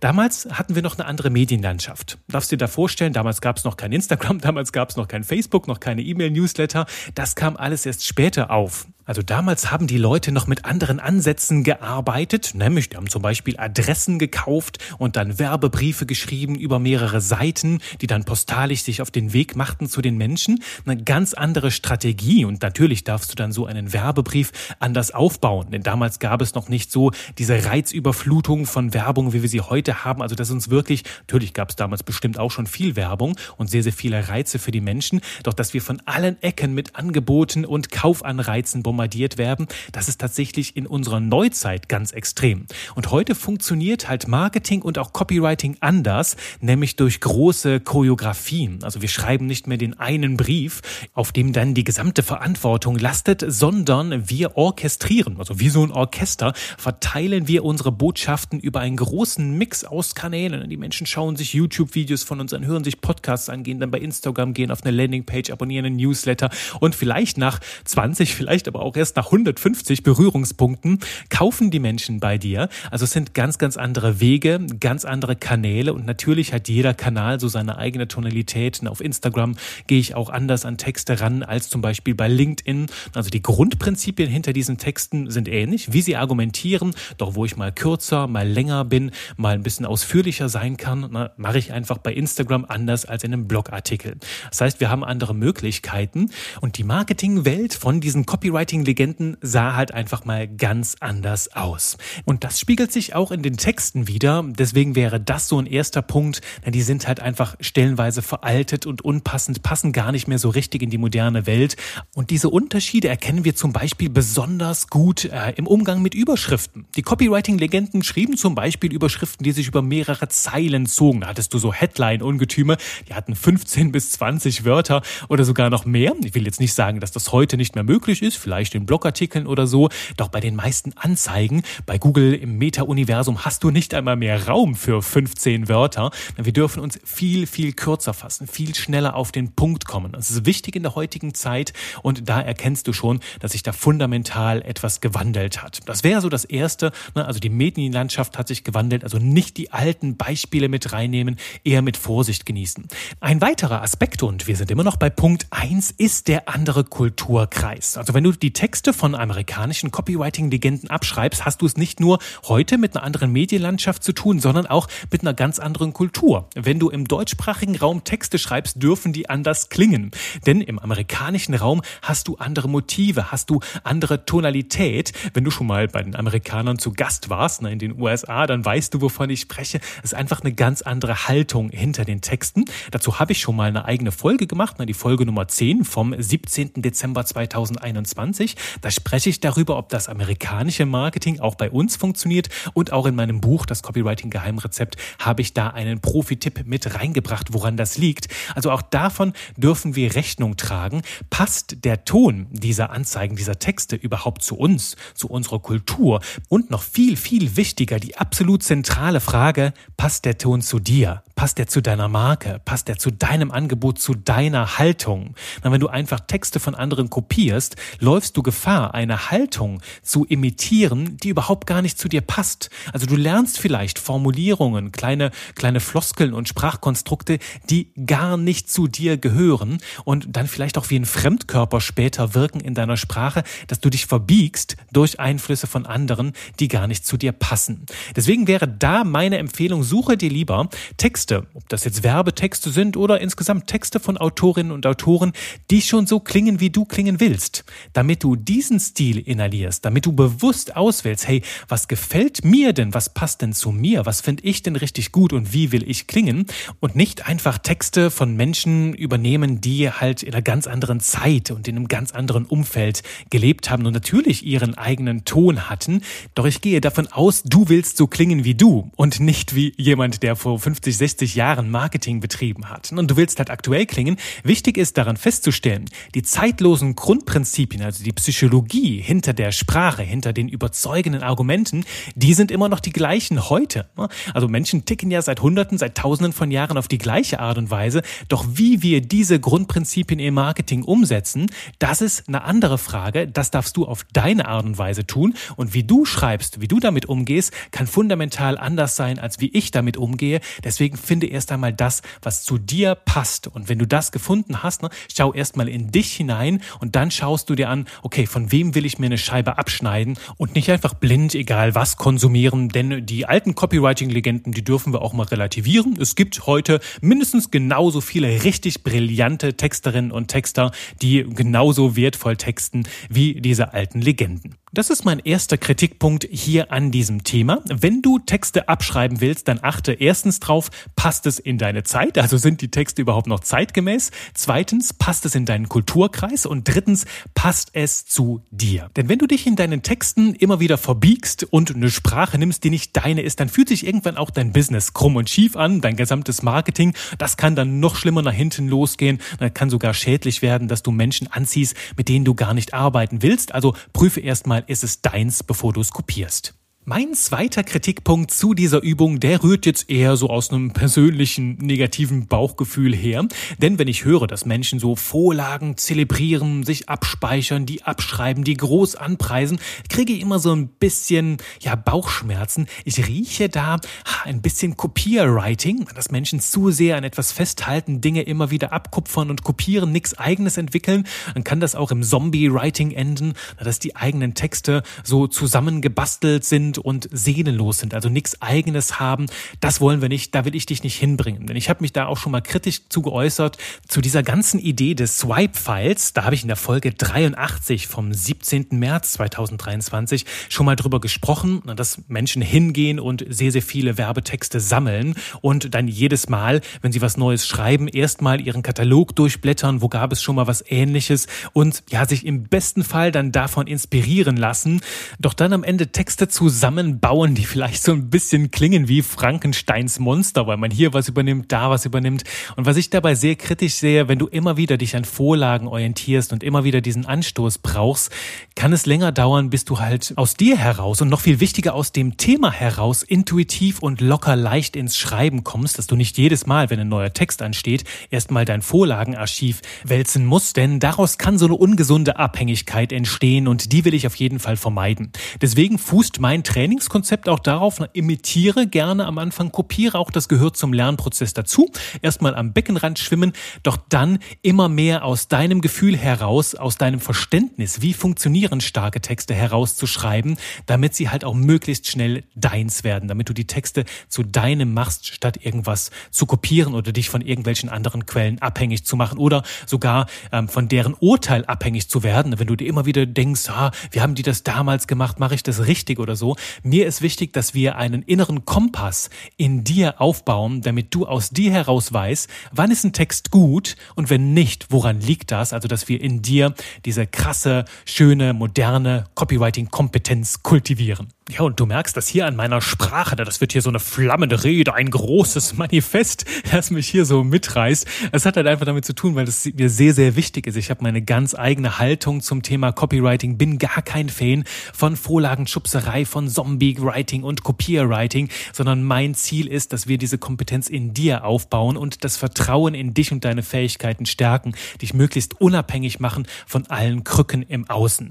Damals 0.00 0.48
hatten 0.52 0.74
wir 0.74 0.82
noch 0.82 0.98
eine 0.98 1.06
andere 1.06 1.30
Medienlandschaft. 1.30 2.18
Darfst 2.28 2.52
du 2.52 2.56
dir 2.56 2.64
da 2.64 2.68
vorstellen, 2.68 3.12
damals 3.12 3.40
gab 3.40 3.56
es 3.56 3.64
noch 3.64 3.76
kein 3.76 3.92
Instagram, 3.92 4.38
damals 4.40 4.72
gab 4.72 4.90
es 4.90 4.96
noch 4.96 5.08
kein 5.08 5.24
Facebook, 5.24 5.68
noch 5.68 5.80
keine 5.80 6.02
E-Mail-Newsletter. 6.02 6.86
Das 7.14 7.34
kam 7.34 7.56
alles 7.56 7.86
erst 7.86 8.06
später 8.06 8.50
auf. 8.50 8.86
Also 9.10 9.22
damals 9.22 9.72
haben 9.72 9.88
die 9.88 9.98
Leute 9.98 10.30
noch 10.30 10.46
mit 10.46 10.64
anderen 10.64 11.00
Ansätzen 11.00 11.64
gearbeitet, 11.64 12.52
nämlich 12.54 12.90
die 12.90 12.96
haben 12.96 13.10
zum 13.10 13.22
Beispiel 13.22 13.58
Adressen 13.58 14.20
gekauft 14.20 14.78
und 14.98 15.16
dann 15.16 15.40
Werbebriefe 15.40 16.06
geschrieben 16.06 16.54
über 16.54 16.78
mehrere 16.78 17.20
Seiten, 17.20 17.80
die 18.00 18.06
dann 18.06 18.22
postalisch 18.22 18.84
sich 18.84 19.02
auf 19.02 19.10
den 19.10 19.32
Weg 19.32 19.56
machten 19.56 19.88
zu 19.88 20.00
den 20.00 20.16
Menschen. 20.16 20.62
Eine 20.86 21.02
ganz 21.02 21.34
andere 21.34 21.72
Strategie 21.72 22.44
und 22.44 22.62
natürlich 22.62 23.02
darfst 23.02 23.32
du 23.32 23.34
dann 23.34 23.50
so 23.50 23.66
einen 23.66 23.92
Werbebrief 23.92 24.52
anders 24.78 25.10
aufbauen, 25.10 25.72
denn 25.72 25.82
damals 25.82 26.20
gab 26.20 26.40
es 26.40 26.54
noch 26.54 26.68
nicht 26.68 26.92
so 26.92 27.10
diese 27.36 27.64
Reizüberflutung 27.64 28.64
von 28.64 28.94
Werbung, 28.94 29.32
wie 29.32 29.42
wir 29.42 29.48
sie 29.48 29.60
heute 29.60 30.04
haben. 30.04 30.22
Also 30.22 30.36
dass 30.36 30.52
uns 30.52 30.70
wirklich, 30.70 31.02
natürlich 31.22 31.52
gab 31.52 31.70
es 31.70 31.74
damals 31.74 32.04
bestimmt 32.04 32.38
auch 32.38 32.52
schon 32.52 32.68
viel 32.68 32.94
Werbung 32.94 33.36
und 33.56 33.68
sehr, 33.68 33.82
sehr 33.82 33.92
viele 33.92 34.28
Reize 34.28 34.60
für 34.60 34.70
die 34.70 34.80
Menschen, 34.80 35.20
doch 35.42 35.52
dass 35.52 35.74
wir 35.74 35.82
von 35.82 36.00
allen 36.04 36.40
Ecken 36.44 36.74
mit 36.74 36.94
Angeboten 36.94 37.64
und 37.64 37.90
Kaufanreizen 37.90 38.84
bombardiert 38.84 38.99
bombardiert 39.00 39.38
werden, 39.38 39.66
das 39.92 40.08
ist 40.08 40.20
tatsächlich 40.20 40.76
in 40.76 40.86
unserer 40.86 41.20
Neuzeit 41.20 41.88
ganz 41.88 42.12
extrem. 42.12 42.66
Und 42.94 43.10
heute 43.10 43.34
funktioniert 43.34 44.10
halt 44.10 44.28
Marketing 44.28 44.82
und 44.82 44.98
auch 44.98 45.14
Copywriting 45.14 45.78
anders, 45.80 46.36
nämlich 46.60 46.96
durch 46.96 47.20
große 47.20 47.80
Choreografien. 47.80 48.80
Also 48.82 49.00
wir 49.00 49.08
schreiben 49.08 49.46
nicht 49.46 49.66
mehr 49.66 49.78
den 49.78 49.98
einen 49.98 50.36
Brief, 50.36 50.82
auf 51.14 51.32
dem 51.32 51.54
dann 51.54 51.72
die 51.72 51.84
gesamte 51.84 52.22
Verantwortung 52.22 52.98
lastet, 52.98 53.42
sondern 53.46 54.28
wir 54.28 54.58
orchestrieren. 54.58 55.36
Also 55.38 55.58
wie 55.60 55.70
so 55.70 55.82
ein 55.82 55.92
Orchester 55.92 56.52
verteilen 56.76 57.48
wir 57.48 57.64
unsere 57.64 57.92
Botschaften 57.92 58.60
über 58.60 58.80
einen 58.80 58.96
großen 58.96 59.56
Mix 59.56 59.84
aus 59.84 60.14
Kanälen. 60.14 60.68
Die 60.68 60.76
Menschen 60.76 61.06
schauen 61.06 61.36
sich 61.36 61.54
YouTube-Videos 61.54 62.22
von 62.22 62.38
uns 62.38 62.52
an, 62.52 62.66
hören 62.66 62.84
sich 62.84 63.00
Podcasts 63.00 63.48
an, 63.48 63.62
gehen 63.62 63.80
dann 63.80 63.90
bei 63.90 63.98
Instagram, 63.98 64.52
gehen 64.52 64.70
auf 64.70 64.82
eine 64.82 64.94
Landingpage, 64.94 65.50
abonnieren 65.50 65.86
einen 65.86 65.96
Newsletter 65.96 66.50
und 66.80 66.94
vielleicht 66.94 67.38
nach 67.38 67.60
20, 67.84 68.34
vielleicht 68.34 68.68
aber 68.68 68.79
auch 68.80 68.90
auch 68.90 68.96
erst 68.96 69.14
nach 69.14 69.26
150 69.26 70.02
Berührungspunkten 70.02 70.98
kaufen 71.28 71.70
die 71.70 71.78
Menschen 71.78 72.18
bei 72.18 72.38
dir. 72.38 72.68
Also 72.90 73.04
es 73.04 73.12
sind 73.12 73.34
ganz, 73.34 73.56
ganz 73.58 73.76
andere 73.76 74.18
Wege, 74.18 74.58
ganz 74.80 75.04
andere 75.04 75.36
Kanäle 75.36 75.94
und 75.94 76.06
natürlich 76.06 76.52
hat 76.52 76.68
jeder 76.68 76.92
Kanal 76.92 77.38
so 77.38 77.46
seine 77.46 77.78
eigene 77.78 78.08
Tonalität. 78.08 78.80
Und 78.80 78.88
auf 78.88 79.00
Instagram 79.00 79.54
gehe 79.86 80.00
ich 80.00 80.16
auch 80.16 80.28
anders 80.28 80.64
an 80.64 80.76
Texte 80.76 81.20
ran 81.20 81.44
als 81.44 81.68
zum 81.68 81.82
Beispiel 81.82 82.16
bei 82.16 82.26
LinkedIn. 82.26 82.86
Also 83.14 83.30
die 83.30 83.42
Grundprinzipien 83.42 84.28
hinter 84.28 84.52
diesen 84.52 84.76
Texten 84.76 85.30
sind 85.30 85.46
ähnlich, 85.46 85.92
wie 85.92 86.02
sie 86.02 86.16
argumentieren, 86.16 86.92
doch 87.16 87.36
wo 87.36 87.44
ich 87.44 87.56
mal 87.56 87.70
kürzer, 87.70 88.26
mal 88.26 88.48
länger 88.48 88.84
bin, 88.84 89.12
mal 89.36 89.54
ein 89.54 89.62
bisschen 89.62 89.86
ausführlicher 89.86 90.48
sein 90.48 90.76
kann, 90.76 91.28
mache 91.36 91.58
ich 91.58 91.72
einfach 91.72 91.98
bei 91.98 92.12
Instagram 92.12 92.64
anders 92.68 93.04
als 93.04 93.22
in 93.22 93.32
einem 93.32 93.46
Blogartikel. 93.46 94.16
Das 94.48 94.60
heißt, 94.60 94.80
wir 94.80 94.90
haben 94.90 95.04
andere 95.04 95.32
Möglichkeiten 95.32 96.30
und 96.60 96.76
die 96.76 96.84
Marketingwelt 96.84 97.74
von 97.74 98.00
diesen 98.00 98.26
Copywriting 98.70 98.84
Legenden 98.84 99.36
sah 99.40 99.74
halt 99.74 99.92
einfach 99.92 100.24
mal 100.24 100.46
ganz 100.46 100.96
anders 101.00 101.56
aus. 101.56 101.96
Und 102.24 102.44
das 102.44 102.60
spiegelt 102.60 102.92
sich 102.92 103.16
auch 103.16 103.32
in 103.32 103.42
den 103.42 103.56
Texten 103.56 104.06
wieder. 104.06 104.44
Deswegen 104.46 104.94
wäre 104.94 105.18
das 105.18 105.48
so 105.48 105.58
ein 105.58 105.66
erster 105.66 106.02
Punkt, 106.02 106.40
denn 106.64 106.72
die 106.72 106.82
sind 106.82 107.08
halt 107.08 107.18
einfach 107.18 107.56
stellenweise 107.58 108.22
veraltet 108.22 108.86
und 108.86 109.02
unpassend, 109.02 109.64
passen 109.64 109.90
gar 109.90 110.12
nicht 110.12 110.28
mehr 110.28 110.38
so 110.38 110.50
richtig 110.50 110.82
in 110.82 110.90
die 110.90 110.98
moderne 110.98 111.46
Welt. 111.46 111.76
Und 112.14 112.30
diese 112.30 112.48
Unterschiede 112.48 113.08
erkennen 113.08 113.44
wir 113.44 113.56
zum 113.56 113.72
Beispiel 113.72 114.08
besonders 114.08 114.86
gut 114.86 115.24
äh, 115.24 115.52
im 115.56 115.66
Umgang 115.66 116.00
mit 116.00 116.14
Überschriften. 116.14 116.86
Die 116.94 117.02
Copywriting-Legenden 117.02 118.04
schrieben 118.04 118.36
zum 118.36 118.54
Beispiel 118.54 118.92
Überschriften, 118.92 119.42
die 119.42 119.52
sich 119.52 119.66
über 119.66 119.82
mehrere 119.82 120.28
Zeilen 120.28 120.86
zogen. 120.86 121.22
Da 121.22 121.28
hattest 121.28 121.52
du 121.54 121.58
so 121.58 121.72
Headline-Ungetüme, 121.72 122.76
die 123.08 123.14
hatten 123.14 123.34
15 123.34 123.90
bis 123.90 124.12
20 124.12 124.64
Wörter 124.64 125.02
oder 125.28 125.44
sogar 125.44 125.70
noch 125.70 125.86
mehr. 125.86 126.14
Ich 126.22 126.36
will 126.36 126.44
jetzt 126.44 126.60
nicht 126.60 126.74
sagen, 126.74 127.00
dass 127.00 127.10
das 127.10 127.32
heute 127.32 127.56
nicht 127.56 127.74
mehr 127.74 127.84
möglich 127.84 128.22
ist. 128.22 128.36
Vielleicht 128.36 128.59
vielleicht 128.60 128.74
in 128.74 128.84
Blogartikeln 128.84 129.46
oder 129.46 129.66
so. 129.66 129.88
Doch 130.18 130.28
bei 130.28 130.40
den 130.40 130.54
meisten 130.54 130.92
Anzeigen 130.94 131.62
bei 131.86 131.96
Google 131.96 132.34
im 132.34 132.58
Meta-Universum 132.58 133.46
hast 133.46 133.64
du 133.64 133.70
nicht 133.70 133.94
einmal 133.94 134.16
mehr 134.16 134.48
Raum 134.48 134.74
für 134.74 135.00
15 135.00 135.68
Wörter. 135.68 136.10
Wir 136.36 136.52
dürfen 136.52 136.80
uns 136.82 137.00
viel, 137.02 137.46
viel 137.46 137.72
kürzer 137.72 138.12
fassen, 138.12 138.46
viel 138.46 138.74
schneller 138.74 139.16
auf 139.16 139.32
den 139.32 139.52
Punkt 139.52 139.86
kommen. 139.86 140.12
Das 140.12 140.30
ist 140.30 140.44
wichtig 140.44 140.76
in 140.76 140.82
der 140.82 140.94
heutigen 140.94 141.32
Zeit 141.32 141.72
und 142.02 142.28
da 142.28 142.38
erkennst 142.38 142.86
du 142.86 142.92
schon, 142.92 143.20
dass 143.38 143.52
sich 143.52 143.62
da 143.62 143.72
fundamental 143.72 144.60
etwas 144.60 145.00
gewandelt 145.00 145.62
hat. 145.62 145.80
Das 145.86 146.04
wäre 146.04 146.20
so 146.20 146.28
das 146.28 146.44
Erste. 146.44 146.92
Ne? 147.14 147.24
Also 147.24 147.40
die 147.40 147.48
Medienlandschaft 147.48 148.36
hat 148.36 148.46
sich 148.46 148.62
gewandelt, 148.62 149.04
also 149.04 149.16
nicht 149.16 149.56
die 149.56 149.72
alten 149.72 150.18
Beispiele 150.18 150.68
mit 150.68 150.92
reinnehmen, 150.92 151.36
eher 151.64 151.80
mit 151.80 151.96
Vorsicht 151.96 152.44
genießen. 152.44 152.86
Ein 153.20 153.40
weiterer 153.40 153.80
Aspekt, 153.80 154.22
und 154.22 154.46
wir 154.46 154.56
sind 154.56 154.70
immer 154.70 154.84
noch 154.84 154.96
bei 154.96 155.08
Punkt 155.08 155.46
eins, 155.48 155.90
ist 155.90 156.28
der 156.28 156.46
andere 156.48 156.84
Kulturkreis. 156.84 157.96
Also 157.96 158.12
wenn 158.12 158.24
du 158.24 158.32
die 158.32 158.49
Texte 158.52 158.92
von 158.92 159.14
amerikanischen 159.14 159.90
Copywriting-Legenden 159.90 160.90
abschreibst, 160.90 161.44
hast 161.44 161.62
du 161.62 161.66
es 161.66 161.76
nicht 161.76 162.00
nur 162.00 162.18
heute 162.48 162.78
mit 162.78 162.96
einer 162.96 163.04
anderen 163.04 163.32
Medienlandschaft 163.32 164.02
zu 164.02 164.12
tun, 164.12 164.40
sondern 164.40 164.66
auch 164.66 164.88
mit 165.10 165.22
einer 165.22 165.34
ganz 165.34 165.58
anderen 165.58 165.92
Kultur. 165.92 166.48
Wenn 166.54 166.78
du 166.78 166.90
im 166.90 167.06
deutschsprachigen 167.06 167.76
Raum 167.76 168.04
Texte 168.04 168.38
schreibst, 168.38 168.82
dürfen 168.82 169.12
die 169.12 169.28
anders 169.28 169.68
klingen. 169.68 170.10
Denn 170.46 170.60
im 170.60 170.78
amerikanischen 170.78 171.54
Raum 171.54 171.82
hast 172.02 172.28
du 172.28 172.36
andere 172.36 172.68
Motive, 172.68 173.30
hast 173.32 173.50
du 173.50 173.60
andere 173.84 174.24
Tonalität. 174.24 175.12
Wenn 175.34 175.44
du 175.44 175.50
schon 175.50 175.66
mal 175.66 175.88
bei 175.88 176.02
den 176.02 176.16
Amerikanern 176.16 176.78
zu 176.78 176.92
Gast 176.92 177.30
warst, 177.30 177.62
ne, 177.62 177.72
in 177.72 177.78
den 177.78 178.00
USA, 178.00 178.46
dann 178.46 178.64
weißt 178.64 178.94
du, 178.94 179.00
wovon 179.00 179.30
ich 179.30 179.40
spreche. 179.40 179.80
Es 179.98 180.12
ist 180.12 180.14
einfach 180.14 180.40
eine 180.40 180.52
ganz 180.52 180.82
andere 180.82 181.28
Haltung 181.28 181.70
hinter 181.70 182.04
den 182.04 182.20
Texten. 182.20 182.64
Dazu 182.90 183.18
habe 183.18 183.32
ich 183.32 183.40
schon 183.40 183.56
mal 183.56 183.68
eine 183.68 183.84
eigene 183.84 184.12
Folge 184.12 184.46
gemacht, 184.46 184.78
ne, 184.78 184.86
die 184.86 184.94
Folge 184.94 185.26
Nummer 185.26 185.48
10 185.48 185.84
vom 185.84 186.14
17. 186.16 186.82
Dezember 186.82 187.24
2021 187.24 188.39
2020. 188.40 188.56
Da 188.80 188.90
spreche 188.90 189.30
ich 189.30 189.40
darüber, 189.40 189.76
ob 189.76 189.88
das 189.88 190.08
amerikanische 190.08 190.86
Marketing 190.86 191.40
auch 191.40 191.54
bei 191.54 191.70
uns 191.70 191.96
funktioniert 191.96 192.48
und 192.74 192.92
auch 192.92 193.06
in 193.06 193.14
meinem 193.14 193.40
Buch, 193.40 193.66
das 193.66 193.82
Copywriting 193.82 194.30
Geheimrezept, 194.30 194.96
habe 195.18 195.42
ich 195.42 195.52
da 195.52 195.68
einen 195.68 196.00
Profi-Tipp 196.00 196.66
mit 196.66 196.94
reingebracht, 196.94 197.52
woran 197.52 197.76
das 197.76 197.98
liegt. 197.98 198.28
Also 198.54 198.70
auch 198.70 198.82
davon 198.82 199.32
dürfen 199.56 199.96
wir 199.96 200.14
Rechnung 200.14 200.56
tragen. 200.56 201.02
Passt 201.28 201.84
der 201.84 202.04
Ton 202.04 202.46
dieser 202.50 202.90
Anzeigen, 202.90 203.36
dieser 203.36 203.58
Texte 203.58 203.96
überhaupt 203.96 204.42
zu 204.42 204.56
uns, 204.56 204.96
zu 205.14 205.28
unserer 205.28 205.60
Kultur? 205.60 206.20
Und 206.48 206.70
noch 206.70 206.82
viel, 206.82 207.16
viel 207.16 207.56
wichtiger, 207.56 207.98
die 207.98 208.16
absolut 208.16 208.62
zentrale 208.62 209.20
Frage, 209.20 209.72
passt 209.96 210.24
der 210.24 210.38
Ton 210.38 210.62
zu 210.62 210.78
dir? 210.78 211.22
Passt 211.40 211.56
der 211.56 211.68
zu 211.68 211.80
deiner 211.80 212.08
Marke? 212.08 212.60
Passt 212.66 212.86
der 212.88 212.98
zu 212.98 213.10
deinem 213.10 213.50
Angebot, 213.50 213.98
zu 213.98 214.12
deiner 214.12 214.76
Haltung? 214.76 215.34
Na, 215.64 215.72
wenn 215.72 215.80
du 215.80 215.88
einfach 215.88 216.20
Texte 216.20 216.60
von 216.60 216.74
anderen 216.74 217.08
kopierst, 217.08 217.76
läufst 217.98 218.36
du 218.36 218.42
Gefahr, 218.42 218.92
eine 218.92 219.30
Haltung 219.30 219.80
zu 220.02 220.26
imitieren, 220.26 221.16
die 221.16 221.30
überhaupt 221.30 221.66
gar 221.66 221.80
nicht 221.80 221.98
zu 221.98 222.10
dir 222.10 222.20
passt. 222.20 222.68
Also 222.92 223.06
du 223.06 223.16
lernst 223.16 223.58
vielleicht 223.58 223.98
Formulierungen, 223.98 224.92
kleine, 224.92 225.30
kleine 225.54 225.80
Floskeln 225.80 226.34
und 226.34 226.46
Sprachkonstrukte, 226.46 227.38
die 227.70 227.90
gar 228.04 228.36
nicht 228.36 228.70
zu 228.70 228.86
dir 228.86 229.16
gehören 229.16 229.78
und 230.04 230.36
dann 230.36 230.46
vielleicht 230.46 230.76
auch 230.76 230.90
wie 230.90 230.96
ein 230.96 231.06
Fremdkörper 231.06 231.80
später 231.80 232.34
wirken 232.34 232.60
in 232.60 232.74
deiner 232.74 232.98
Sprache, 232.98 233.44
dass 233.66 233.80
du 233.80 233.88
dich 233.88 234.04
verbiegst 234.04 234.76
durch 234.92 235.18
Einflüsse 235.18 235.66
von 235.66 235.86
anderen, 235.86 236.34
die 236.58 236.68
gar 236.68 236.86
nicht 236.86 237.06
zu 237.06 237.16
dir 237.16 237.32
passen. 237.32 237.86
Deswegen 238.14 238.46
wäre 238.46 238.68
da 238.68 239.04
meine 239.04 239.38
Empfehlung, 239.38 239.82
suche 239.82 240.18
dir 240.18 240.28
lieber 240.28 240.68
Texte 240.98 241.29
Texte, 241.30 241.46
ob 241.54 241.68
das 241.68 241.84
jetzt 241.84 242.02
Werbetexte 242.02 242.70
sind 242.70 242.96
oder 242.96 243.20
insgesamt 243.20 243.68
Texte 243.68 244.00
von 244.00 244.16
Autorinnen 244.16 244.72
und 244.72 244.84
Autoren, 244.84 245.32
die 245.70 245.80
schon 245.80 246.08
so 246.08 246.18
klingen, 246.18 246.58
wie 246.58 246.70
du 246.70 246.84
klingen 246.84 247.20
willst. 247.20 247.64
Damit 247.92 248.24
du 248.24 248.34
diesen 248.34 248.80
Stil 248.80 249.18
inhalierst, 249.18 249.84
damit 249.84 250.06
du 250.06 250.12
bewusst 250.12 250.74
auswählst, 250.74 251.28
hey, 251.28 251.42
was 251.68 251.86
gefällt 251.86 252.44
mir 252.44 252.72
denn, 252.72 252.94
was 252.94 253.14
passt 253.14 253.42
denn 253.42 253.52
zu 253.52 253.70
mir, 253.70 254.06
was 254.06 254.20
finde 254.20 254.42
ich 254.44 254.62
denn 254.62 254.74
richtig 254.74 255.12
gut 255.12 255.32
und 255.32 255.52
wie 255.52 255.70
will 255.70 255.88
ich 255.88 256.08
klingen 256.08 256.46
und 256.80 256.96
nicht 256.96 257.28
einfach 257.28 257.58
Texte 257.58 258.10
von 258.10 258.34
Menschen 258.34 258.92
übernehmen, 258.92 259.60
die 259.60 259.88
halt 259.88 260.24
in 260.24 260.32
einer 260.32 260.42
ganz 260.42 260.66
anderen 260.66 260.98
Zeit 260.98 261.52
und 261.52 261.68
in 261.68 261.76
einem 261.76 261.86
ganz 261.86 262.10
anderen 262.10 262.44
Umfeld 262.44 263.02
gelebt 263.30 263.70
haben 263.70 263.86
und 263.86 263.92
natürlich 263.92 264.44
ihren 264.44 264.76
eigenen 264.76 265.24
Ton 265.24 265.70
hatten. 265.70 266.02
Doch 266.34 266.46
ich 266.46 266.60
gehe 266.60 266.80
davon 266.80 267.06
aus, 267.06 267.44
du 267.44 267.68
willst 267.68 267.96
so 267.96 268.08
klingen 268.08 268.42
wie 268.42 268.56
du 268.56 268.90
und 268.96 269.20
nicht 269.20 269.54
wie 269.54 269.72
jemand, 269.76 270.24
der 270.24 270.34
vor 270.34 270.58
50, 270.58 270.96
60 270.96 271.19
60 271.20 271.34
Jahren 271.34 271.70
Marketing 271.70 272.20
betrieben 272.20 272.70
hat. 272.70 272.92
Und 272.92 273.10
du 273.10 273.16
willst 273.16 273.38
halt 273.38 273.50
aktuell 273.50 273.84
klingen, 273.84 274.16
wichtig 274.42 274.78
ist 274.78 274.96
daran 274.96 275.18
festzustellen, 275.18 275.84
die 276.14 276.22
zeitlosen 276.22 276.96
Grundprinzipien, 276.96 277.82
also 277.82 278.02
die 278.02 278.12
Psychologie 278.12 279.00
hinter 279.00 279.34
der 279.34 279.52
Sprache, 279.52 280.02
hinter 280.02 280.32
den 280.32 280.48
überzeugenden 280.48 281.22
Argumenten, 281.22 281.84
die 282.14 282.32
sind 282.32 282.50
immer 282.50 282.70
noch 282.70 282.80
die 282.80 282.92
gleichen 282.92 283.50
heute. 283.50 283.90
Also 284.32 284.48
Menschen 284.48 284.86
ticken 284.86 285.10
ja 285.10 285.20
seit 285.20 285.42
Hunderten, 285.42 285.76
seit 285.76 285.96
Tausenden 285.96 286.32
von 286.32 286.50
Jahren 286.50 286.78
auf 286.78 286.88
die 286.88 286.98
gleiche 286.98 287.38
Art 287.40 287.58
und 287.58 287.70
Weise, 287.70 288.02
doch 288.28 288.46
wie 288.54 288.82
wir 288.82 289.02
diese 289.02 289.38
Grundprinzipien 289.38 290.20
im 290.20 290.34
Marketing 290.34 290.84
umsetzen, 290.84 291.50
das 291.78 292.00
ist 292.00 292.28
eine 292.28 292.44
andere 292.44 292.78
Frage, 292.78 293.28
das 293.28 293.50
darfst 293.50 293.76
du 293.76 293.84
auf 293.84 294.06
deine 294.12 294.48
Art 294.48 294.64
und 294.64 294.78
Weise 294.78 295.06
tun. 295.06 295.34
Und 295.56 295.74
wie 295.74 295.84
du 295.84 296.06
schreibst, 296.06 296.62
wie 296.62 296.68
du 296.68 296.80
damit 296.80 297.06
umgehst, 297.06 297.52
kann 297.72 297.86
fundamental 297.86 298.56
anders 298.56 298.96
sein, 298.96 299.18
als 299.18 299.40
wie 299.40 299.50
ich 299.50 299.70
damit 299.70 299.98
umgehe. 299.98 300.40
Deswegen 300.64 300.96
finde 301.10 301.26
erst 301.26 301.50
einmal 301.50 301.72
das, 301.72 302.02
was 302.22 302.44
zu 302.44 302.56
dir 302.56 302.94
passt. 302.94 303.48
Und 303.48 303.68
wenn 303.68 303.80
du 303.80 303.84
das 303.84 304.12
gefunden 304.12 304.62
hast, 304.62 304.80
ne, 304.84 304.90
schau 305.12 305.32
erst 305.32 305.56
mal 305.56 305.68
in 305.68 305.90
dich 305.90 306.12
hinein 306.12 306.62
und 306.78 306.94
dann 306.94 307.10
schaust 307.10 307.50
du 307.50 307.56
dir 307.56 307.68
an, 307.68 307.86
okay, 308.02 308.26
von 308.26 308.52
wem 308.52 308.76
will 308.76 308.86
ich 308.86 309.00
mir 309.00 309.06
eine 309.06 309.18
Scheibe 309.18 309.58
abschneiden 309.58 310.16
und 310.36 310.54
nicht 310.54 310.70
einfach 310.70 310.94
blind, 310.94 311.34
egal 311.34 311.74
was, 311.74 311.96
konsumieren. 311.96 312.68
Denn 312.68 313.04
die 313.06 313.26
alten 313.26 313.56
Copywriting-Legenden, 313.56 314.52
die 314.52 314.62
dürfen 314.62 314.92
wir 314.92 315.02
auch 315.02 315.12
mal 315.12 315.24
relativieren. 315.24 315.98
Es 316.00 316.14
gibt 316.14 316.46
heute 316.46 316.78
mindestens 317.00 317.50
genauso 317.50 318.00
viele 318.00 318.44
richtig 318.44 318.84
brillante 318.84 319.56
Texterinnen 319.56 320.12
und 320.12 320.28
Texter, 320.28 320.70
die 321.02 321.24
genauso 321.28 321.96
wertvoll 321.96 322.36
texten 322.36 322.84
wie 323.08 323.40
diese 323.40 323.74
alten 323.74 324.00
Legenden. 324.00 324.54
Das 324.72 324.88
ist 324.88 325.04
mein 325.04 325.18
erster 325.18 325.58
Kritikpunkt 325.58 326.28
hier 326.30 326.70
an 326.70 326.92
diesem 326.92 327.24
Thema. 327.24 327.60
Wenn 327.66 328.02
du 328.02 328.20
Texte 328.20 328.68
abschreiben 328.68 329.20
willst, 329.20 329.48
dann 329.48 329.58
achte 329.62 329.94
erstens 329.94 330.38
drauf, 330.38 330.70
passt 330.94 331.26
es 331.26 331.40
in 331.40 331.58
deine 331.58 331.82
Zeit? 331.82 332.16
Also 332.18 332.36
sind 332.36 332.60
die 332.60 332.70
Texte 332.70 333.02
überhaupt 333.02 333.26
noch 333.26 333.40
zeitgemäß? 333.40 334.12
Zweitens, 334.32 334.92
passt 334.92 335.26
es 335.26 335.34
in 335.34 335.44
deinen 335.44 335.68
Kulturkreis? 335.68 336.46
Und 336.46 336.72
drittens, 336.72 337.06
passt 337.34 337.70
es 337.72 338.06
zu 338.06 338.44
dir? 338.52 338.90
Denn 338.94 339.08
wenn 339.08 339.18
du 339.18 339.26
dich 339.26 339.44
in 339.44 339.56
deinen 339.56 339.82
Texten 339.82 340.36
immer 340.36 340.60
wieder 340.60 340.78
verbiegst 340.78 341.42
und 341.50 341.74
eine 341.74 341.90
Sprache 341.90 342.38
nimmst, 342.38 342.62
die 342.62 342.70
nicht 342.70 342.96
deine 342.96 343.22
ist, 343.22 343.40
dann 343.40 343.48
fühlt 343.48 343.68
sich 343.68 343.84
irgendwann 343.84 344.16
auch 344.16 344.30
dein 344.30 344.52
Business 344.52 344.92
krumm 344.92 345.16
und 345.16 345.28
schief 345.28 345.56
an, 345.56 345.80
dein 345.80 345.96
gesamtes 345.96 346.44
Marketing. 346.44 346.94
Das 347.18 347.36
kann 347.36 347.56
dann 347.56 347.80
noch 347.80 347.96
schlimmer 347.96 348.22
nach 348.22 348.32
hinten 348.32 348.68
losgehen. 348.68 349.18
Das 349.40 349.52
kann 349.52 349.68
sogar 349.68 349.94
schädlich 349.94 350.42
werden, 350.42 350.68
dass 350.68 350.84
du 350.84 350.92
Menschen 350.92 351.26
anziehst, 351.26 351.74
mit 351.96 352.08
denen 352.08 352.24
du 352.24 352.36
gar 352.36 352.54
nicht 352.54 352.72
arbeiten 352.72 353.20
willst. 353.22 353.52
Also 353.52 353.74
prüfe 353.92 354.20
erstmal, 354.20 354.59
ist 354.66 354.84
es 354.84 355.02
deins, 355.02 355.42
bevor 355.42 355.72
du 355.72 355.80
es 355.80 355.90
kopierst. 355.90 356.54
Mein 356.92 357.14
zweiter 357.14 357.62
Kritikpunkt 357.62 358.32
zu 358.32 358.52
dieser 358.52 358.82
Übung, 358.82 359.20
der 359.20 359.44
rührt 359.44 359.64
jetzt 359.64 359.88
eher 359.88 360.16
so 360.16 360.28
aus 360.28 360.50
einem 360.50 360.72
persönlichen 360.72 361.54
negativen 361.58 362.26
Bauchgefühl 362.26 362.92
her. 362.92 363.28
Denn 363.58 363.78
wenn 363.78 363.86
ich 363.86 364.04
höre, 364.04 364.26
dass 364.26 364.44
Menschen 364.44 364.80
so 364.80 364.96
Vorlagen 364.96 365.76
zelebrieren, 365.76 366.64
sich 366.64 366.88
abspeichern, 366.88 367.64
die 367.64 367.84
abschreiben, 367.84 368.42
die 368.42 368.56
groß 368.56 368.96
anpreisen, 368.96 369.60
kriege 369.88 370.14
ich 370.14 370.20
immer 370.20 370.40
so 370.40 370.52
ein 370.52 370.66
bisschen, 370.66 371.36
ja, 371.60 371.76
Bauchschmerzen. 371.76 372.66
Ich 372.84 373.06
rieche 373.06 373.48
da 373.48 373.76
ein 374.24 374.42
bisschen 374.42 374.76
Kopierwriting, 374.76 375.86
dass 375.94 376.10
Menschen 376.10 376.40
zu 376.40 376.72
sehr 376.72 376.96
an 376.96 377.04
etwas 377.04 377.30
festhalten, 377.30 378.00
Dinge 378.00 378.22
immer 378.22 378.50
wieder 378.50 378.72
abkupfern 378.72 379.30
und 379.30 379.44
kopieren, 379.44 379.92
nichts 379.92 380.18
eigenes 380.18 380.56
entwickeln. 380.56 381.06
Dann 381.34 381.44
kann 381.44 381.60
das 381.60 381.76
auch 381.76 381.92
im 381.92 382.02
Zombie-Writing 382.02 382.90
enden, 382.90 383.34
dass 383.62 383.78
die 383.78 383.94
eigenen 383.94 384.34
Texte 384.34 384.82
so 385.04 385.28
zusammengebastelt 385.28 386.44
sind 386.44 386.79
und 386.80 387.08
seelenlos 387.12 387.78
sind, 387.78 387.94
also 387.94 388.08
nichts 388.08 388.40
eigenes 388.42 388.98
haben. 388.98 389.26
Das 389.60 389.80
wollen 389.80 390.00
wir 390.00 390.08
nicht, 390.08 390.34
da 390.34 390.44
will 390.44 390.54
ich 390.54 390.66
dich 390.66 390.82
nicht 390.82 390.96
hinbringen. 390.96 391.46
Denn 391.46 391.56
ich 391.56 391.68
habe 391.68 391.82
mich 391.82 391.92
da 391.92 392.06
auch 392.06 392.18
schon 392.18 392.32
mal 392.32 392.40
kritisch 392.40 392.88
zu 392.88 393.02
geäußert 393.02 393.58
zu 393.88 394.00
dieser 394.00 394.22
ganzen 394.22 394.58
Idee 394.58 394.94
des 394.94 395.18
Swipe-Files. 395.18 396.12
Da 396.12 396.24
habe 396.24 396.34
ich 396.34 396.42
in 396.42 396.48
der 396.48 396.56
Folge 396.56 396.92
83 396.92 397.86
vom 397.86 398.12
17. 398.12 398.66
März 398.70 399.12
2023 399.12 400.24
schon 400.48 400.66
mal 400.66 400.76
drüber 400.76 401.00
gesprochen, 401.00 401.62
dass 401.76 402.02
Menschen 402.08 402.42
hingehen 402.42 403.00
und 403.00 403.24
sehr, 403.28 403.52
sehr 403.52 403.62
viele 403.62 403.98
Werbetexte 403.98 404.60
sammeln 404.60 405.14
und 405.40 405.74
dann 405.74 405.88
jedes 405.88 406.28
Mal, 406.28 406.60
wenn 406.82 406.92
sie 406.92 407.02
was 407.02 407.16
Neues 407.16 407.46
schreiben, 407.46 407.88
erstmal 407.88 408.40
ihren 408.40 408.62
Katalog 408.62 409.14
durchblättern, 409.16 409.82
wo 409.82 409.88
gab 409.88 410.12
es 410.12 410.22
schon 410.22 410.36
mal 410.36 410.46
was 410.46 410.64
ähnliches 410.68 411.26
und 411.52 411.82
ja, 411.90 412.06
sich 412.06 412.26
im 412.26 412.44
besten 412.44 412.84
Fall 412.84 413.12
dann 413.12 413.32
davon 413.32 413.66
inspirieren 413.66 414.36
lassen, 414.36 414.80
doch 415.18 415.34
dann 415.34 415.52
am 415.52 415.64
Ende 415.64 415.88
Texte 415.88 416.28
zu 416.28 416.48
zusammenbauen, 416.60 417.34
die 417.34 417.46
vielleicht 417.46 417.82
so 417.82 417.92
ein 417.92 418.10
bisschen 418.10 418.50
klingen 418.50 418.86
wie 418.86 419.00
Frankensteins 419.00 419.98
Monster, 419.98 420.46
weil 420.46 420.58
man 420.58 420.70
hier 420.70 420.92
was 420.92 421.08
übernimmt, 421.08 421.50
da 421.50 421.70
was 421.70 421.86
übernimmt. 421.86 422.24
Und 422.54 422.66
was 422.66 422.76
ich 422.76 422.90
dabei 422.90 423.14
sehr 423.14 423.34
kritisch 423.36 423.76
sehe, 423.76 424.08
wenn 424.08 424.18
du 424.18 424.26
immer 424.26 424.58
wieder 424.58 424.76
dich 424.76 424.94
an 424.94 425.06
Vorlagen 425.06 425.66
orientierst 425.66 426.34
und 426.34 426.42
immer 426.42 426.62
wieder 426.62 426.82
diesen 426.82 427.06
Anstoß 427.06 427.58
brauchst, 427.60 428.12
kann 428.56 428.74
es 428.74 428.84
länger 428.84 429.10
dauern, 429.10 429.48
bis 429.48 429.64
du 429.64 429.78
halt 429.78 430.12
aus 430.16 430.34
dir 430.34 430.58
heraus 430.58 431.00
und 431.00 431.08
noch 431.08 431.22
viel 431.22 431.40
wichtiger 431.40 431.72
aus 431.72 431.92
dem 431.92 432.18
Thema 432.18 432.52
heraus 432.52 433.02
intuitiv 433.02 433.78
und 433.78 434.02
locker 434.02 434.36
leicht 434.36 434.76
ins 434.76 434.98
Schreiben 434.98 435.44
kommst, 435.44 435.78
dass 435.78 435.86
du 435.86 435.96
nicht 435.96 436.18
jedes 436.18 436.44
Mal, 436.44 436.68
wenn 436.68 436.78
ein 436.78 436.90
neuer 436.90 437.14
Text 437.14 437.40
ansteht, 437.40 437.84
erstmal 438.10 438.44
dein 438.44 438.60
Vorlagenarchiv 438.60 439.62
wälzen 439.82 440.26
musst, 440.26 440.58
denn 440.58 440.78
daraus 440.78 441.16
kann 441.16 441.38
so 441.38 441.46
eine 441.46 441.54
ungesunde 441.54 442.18
Abhängigkeit 442.18 442.92
entstehen 442.92 443.48
und 443.48 443.72
die 443.72 443.86
will 443.86 443.94
ich 443.94 444.06
auf 444.06 444.16
jeden 444.16 444.40
Fall 444.40 444.58
vermeiden. 444.58 445.10
Deswegen 445.40 445.78
fußt 445.78 446.20
mein 446.20 446.44
Trainingskonzept 446.50 447.28
auch 447.28 447.38
darauf, 447.38 447.78
imitiere 447.92 448.66
gerne 448.66 449.06
am 449.06 449.18
Anfang, 449.18 449.52
kopiere 449.52 449.96
auch, 449.96 450.10
das 450.10 450.26
gehört 450.26 450.56
zum 450.56 450.72
Lernprozess 450.72 451.32
dazu. 451.32 451.70
Erstmal 452.02 452.34
am 452.34 452.52
Beckenrand 452.52 452.98
schwimmen, 452.98 453.34
doch 453.62 453.76
dann 453.88 454.18
immer 454.42 454.68
mehr 454.68 455.04
aus 455.04 455.28
deinem 455.28 455.60
Gefühl 455.60 455.96
heraus, 455.96 456.56
aus 456.56 456.76
deinem 456.76 456.98
Verständnis, 456.98 457.82
wie 457.82 457.94
funktionieren 457.94 458.60
starke 458.60 459.00
Texte 459.00 459.32
herauszuschreiben, 459.32 460.38
damit 460.66 460.96
sie 460.96 461.08
halt 461.08 461.24
auch 461.24 461.34
möglichst 461.34 461.86
schnell 461.86 462.24
deins 462.34 462.82
werden, 462.82 463.08
damit 463.08 463.28
du 463.28 463.32
die 463.32 463.46
Texte 463.46 463.84
zu 464.08 464.24
deinem 464.24 464.74
machst, 464.74 465.06
statt 465.06 465.38
irgendwas 465.44 465.92
zu 466.10 466.26
kopieren 466.26 466.74
oder 466.74 466.90
dich 466.90 467.10
von 467.10 467.20
irgendwelchen 467.20 467.68
anderen 467.68 468.06
Quellen 468.06 468.42
abhängig 468.42 468.84
zu 468.84 468.96
machen 468.96 469.18
oder 469.18 469.44
sogar 469.66 470.06
ähm, 470.32 470.48
von 470.48 470.66
deren 470.66 470.94
Urteil 470.94 471.44
abhängig 471.44 471.88
zu 471.88 472.02
werden. 472.02 472.40
Wenn 472.40 472.48
du 472.48 472.56
dir 472.56 472.66
immer 472.66 472.86
wieder 472.86 473.06
denkst, 473.06 473.48
ah, 473.50 473.70
wie 473.92 474.00
haben 474.00 474.16
die 474.16 474.22
das 474.22 474.42
damals 474.42 474.88
gemacht, 474.88 475.20
mache 475.20 475.36
ich 475.36 475.44
das 475.44 475.68
richtig 475.68 476.00
oder 476.00 476.16
so, 476.16 476.34
Mir 476.62 476.86
ist 476.86 477.02
wichtig, 477.02 477.32
dass 477.32 477.54
wir 477.54 477.76
einen 477.76 478.02
inneren 478.02 478.44
Kompass 478.44 479.10
in 479.36 479.64
dir 479.64 480.00
aufbauen, 480.00 480.62
damit 480.62 480.94
du 480.94 481.06
aus 481.06 481.30
dir 481.30 481.52
heraus 481.52 481.92
weißt, 481.92 482.28
wann 482.52 482.70
ist 482.70 482.84
ein 482.84 482.92
Text 482.92 483.30
gut 483.30 483.76
und 483.94 484.10
wenn 484.10 484.34
nicht, 484.34 484.66
woran 484.70 485.00
liegt 485.00 485.30
das? 485.30 485.52
Also, 485.52 485.68
dass 485.68 485.88
wir 485.88 486.00
in 486.00 486.22
dir 486.22 486.54
diese 486.84 487.06
krasse, 487.06 487.64
schöne, 487.84 488.32
moderne 488.32 489.04
Copywriting-Kompetenz 489.14 490.42
kultivieren. 490.42 491.08
Ja, 491.30 491.42
und 491.42 491.60
du 491.60 491.66
merkst 491.66 491.96
das 491.96 492.08
hier 492.08 492.26
an 492.26 492.34
meiner 492.34 492.60
Sprache, 492.60 493.14
das 493.14 493.40
wird 493.40 493.52
hier 493.52 493.62
so 493.62 493.68
eine 493.68 493.78
flammende 493.78 494.42
Rede, 494.42 494.74
ein 494.74 494.90
großes 494.90 495.56
Manifest, 495.56 496.24
das 496.50 496.72
mich 496.72 496.88
hier 496.88 497.04
so 497.04 497.22
mitreißt. 497.22 497.86
Es 498.10 498.26
hat 498.26 498.36
halt 498.36 498.48
einfach 498.48 498.66
damit 498.66 498.84
zu 498.84 498.94
tun, 498.94 499.14
weil 499.14 499.26
das 499.26 499.48
mir 499.54 499.70
sehr, 499.70 499.94
sehr 499.94 500.16
wichtig 500.16 500.48
ist. 500.48 500.56
Ich 500.56 500.70
habe 500.70 500.82
meine 500.82 501.02
ganz 501.02 501.36
eigene 501.36 501.78
Haltung 501.78 502.20
zum 502.20 502.42
Thema 502.42 502.72
Copywriting, 502.72 503.38
bin 503.38 503.58
gar 503.58 503.80
kein 503.82 504.08
Fan 504.08 504.42
von 504.72 504.96
Vorlagenschubserei, 504.96 506.04
von 506.04 506.28
Zombie-Writing 506.28 507.22
und 507.22 507.44
Kopierwriting, 507.44 508.28
sondern 508.52 508.82
mein 508.82 509.14
Ziel 509.14 509.46
ist, 509.46 509.72
dass 509.72 509.86
wir 509.86 509.98
diese 509.98 510.18
Kompetenz 510.18 510.68
in 510.68 510.94
dir 510.94 511.24
aufbauen 511.24 511.76
und 511.76 512.02
das 512.02 512.16
Vertrauen 512.16 512.74
in 512.74 512.92
dich 512.92 513.12
und 513.12 513.24
deine 513.24 513.44
Fähigkeiten 513.44 514.04
stärken, 514.04 514.54
dich 514.82 514.94
möglichst 514.94 515.40
unabhängig 515.40 516.00
machen 516.00 516.26
von 516.48 516.66
allen 516.66 517.04
Krücken 517.04 517.42
im 517.42 517.70
Außen. 517.70 518.10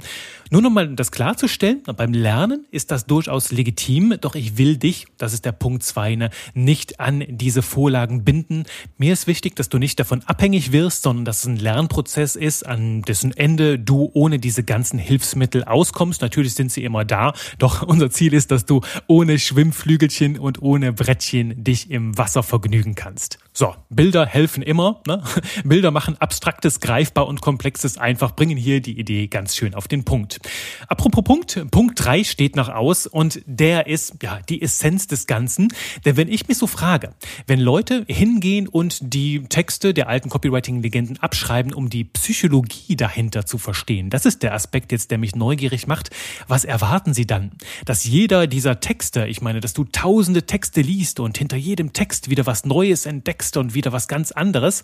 Nur 0.52 0.62
nochmal 0.62 0.96
das 0.96 1.12
klarzustellen, 1.12 1.84
beim 1.98 2.14
Lernen 2.14 2.66
ist 2.72 2.92
das 2.92 3.09
durchaus 3.10 3.52
legitim, 3.52 4.16
doch 4.22 4.36
ich 4.36 4.58
will 4.58 4.78
dich, 4.78 5.08
das 5.18 5.34
ist 5.34 5.46
der 5.46 5.52
Punkt 5.52 5.84
zwei, 5.84 6.16
ne, 6.16 6.30
nicht 6.54 7.00
an 7.00 7.24
diese 7.28 7.62
Vorlagen 7.62 8.24
binden. 8.24 8.64
Mir 8.98 9.14
ist 9.14 9.28
wichtig, 9.28 9.56
dass 9.56 9.70
du 9.70 9.78
nicht 9.78 10.00
davon 10.00 10.24
abhängig 10.26 10.72
wirst, 10.72 11.04
sondern 11.04 11.26
dass 11.26 11.40
es 11.40 11.46
ein 11.46 11.58
Lernprozess 11.58 12.36
ist, 12.36 12.66
an 12.66 13.02
dessen 13.02 13.36
Ende 13.36 13.80
du 13.80 14.10
ohne 14.14 14.40
diese 14.40 14.64
ganzen 14.64 15.00
Hilfsmittel 15.00 15.64
auskommst. 15.64 16.22
Natürlich 16.22 16.54
sind 16.54 16.72
sie 16.72 16.84
immer 16.84 17.06
da, 17.06 17.34
doch 17.58 17.82
unser 17.88 18.12
Ziel 18.12 18.34
ist, 18.34 18.52
dass 18.52 18.66
du 18.66 18.82
ohne 19.08 19.40
Schwimmflügelchen 19.40 20.38
und 20.38 20.62
ohne 20.62 20.94
Brettchen 20.94 21.64
dich 21.64 21.90
im 21.92 22.18
Wasser 22.18 22.44
vergnügen 22.44 22.96
kannst. 22.96 23.40
So, 23.54 23.76
Bilder 23.90 24.26
helfen 24.26 24.64
immer. 24.64 25.02
Ne? 25.08 25.24
Bilder 25.64 25.92
machen 25.92 26.16
Abstraktes 26.20 26.80
greifbar 26.80 27.28
und 27.28 27.42
Komplexes 27.42 27.98
einfach, 27.98 28.36
bringen 28.36 28.58
hier 28.58 28.82
die 28.82 28.98
Idee 29.00 29.28
ganz 29.28 29.56
schön 29.56 29.74
auf 29.74 29.88
den 29.88 30.06
Punkt. 30.06 30.40
Apropos 30.88 31.24
Punkt, 31.24 31.72
Punkt 31.72 32.04
drei 32.04 32.24
steht 32.24 32.56
noch 32.56 32.70
aus 32.90 33.08
und 33.08 33.42
der 33.46 33.88
ist 33.88 34.16
ja 34.24 34.40
die 34.50 34.62
Essenz 34.62 35.08
des 35.08 35.28
Ganzen. 35.28 35.68
Denn 36.06 36.18
wenn 36.18 36.28
ich 36.28 36.48
mich 36.48 36.58
so 36.58 36.68
frage, 36.68 37.14
wenn 37.48 37.60
Leute 37.60 38.04
hingehen 38.08 38.68
und 38.68 39.14
die 39.14 39.44
Texte 39.44 39.94
der 39.94 40.10
alten 40.10 40.30
Copywriting-Legenden 40.30 41.20
abschreiben, 41.20 41.74
um 41.74 41.90
die 41.90 42.04
Psychologie 42.04 42.96
dahinter 42.96 43.46
zu 43.46 43.58
verstehen, 43.58 44.10
das 44.10 44.26
ist 44.26 44.44
der 44.44 44.54
Aspekt 44.54 44.92
jetzt, 44.92 45.12
der 45.12 45.18
mich 45.18 45.36
neugierig 45.36 45.88
macht. 45.88 46.10
Was 46.48 46.66
erwarten 46.66 47.14
sie 47.14 47.28
dann? 47.28 47.52
Dass 47.86 48.04
jeder 48.04 48.48
dieser 48.48 48.80
Texte, 48.80 49.28
ich 49.28 49.42
meine, 49.42 49.60
dass 49.60 49.74
du 49.74 49.84
tausende 49.84 50.46
Texte 50.46 50.82
liest 50.82 51.20
und 51.20 51.38
hinter 51.38 51.58
jedem 51.58 51.94
Text 51.94 52.30
wieder 52.30 52.46
was 52.46 52.66
Neues 52.66 53.06
entdeckst, 53.06 53.50
und 53.58 53.74
wieder 53.74 53.92
was 53.92 54.08
ganz 54.08 54.32
anderes. 54.32 54.84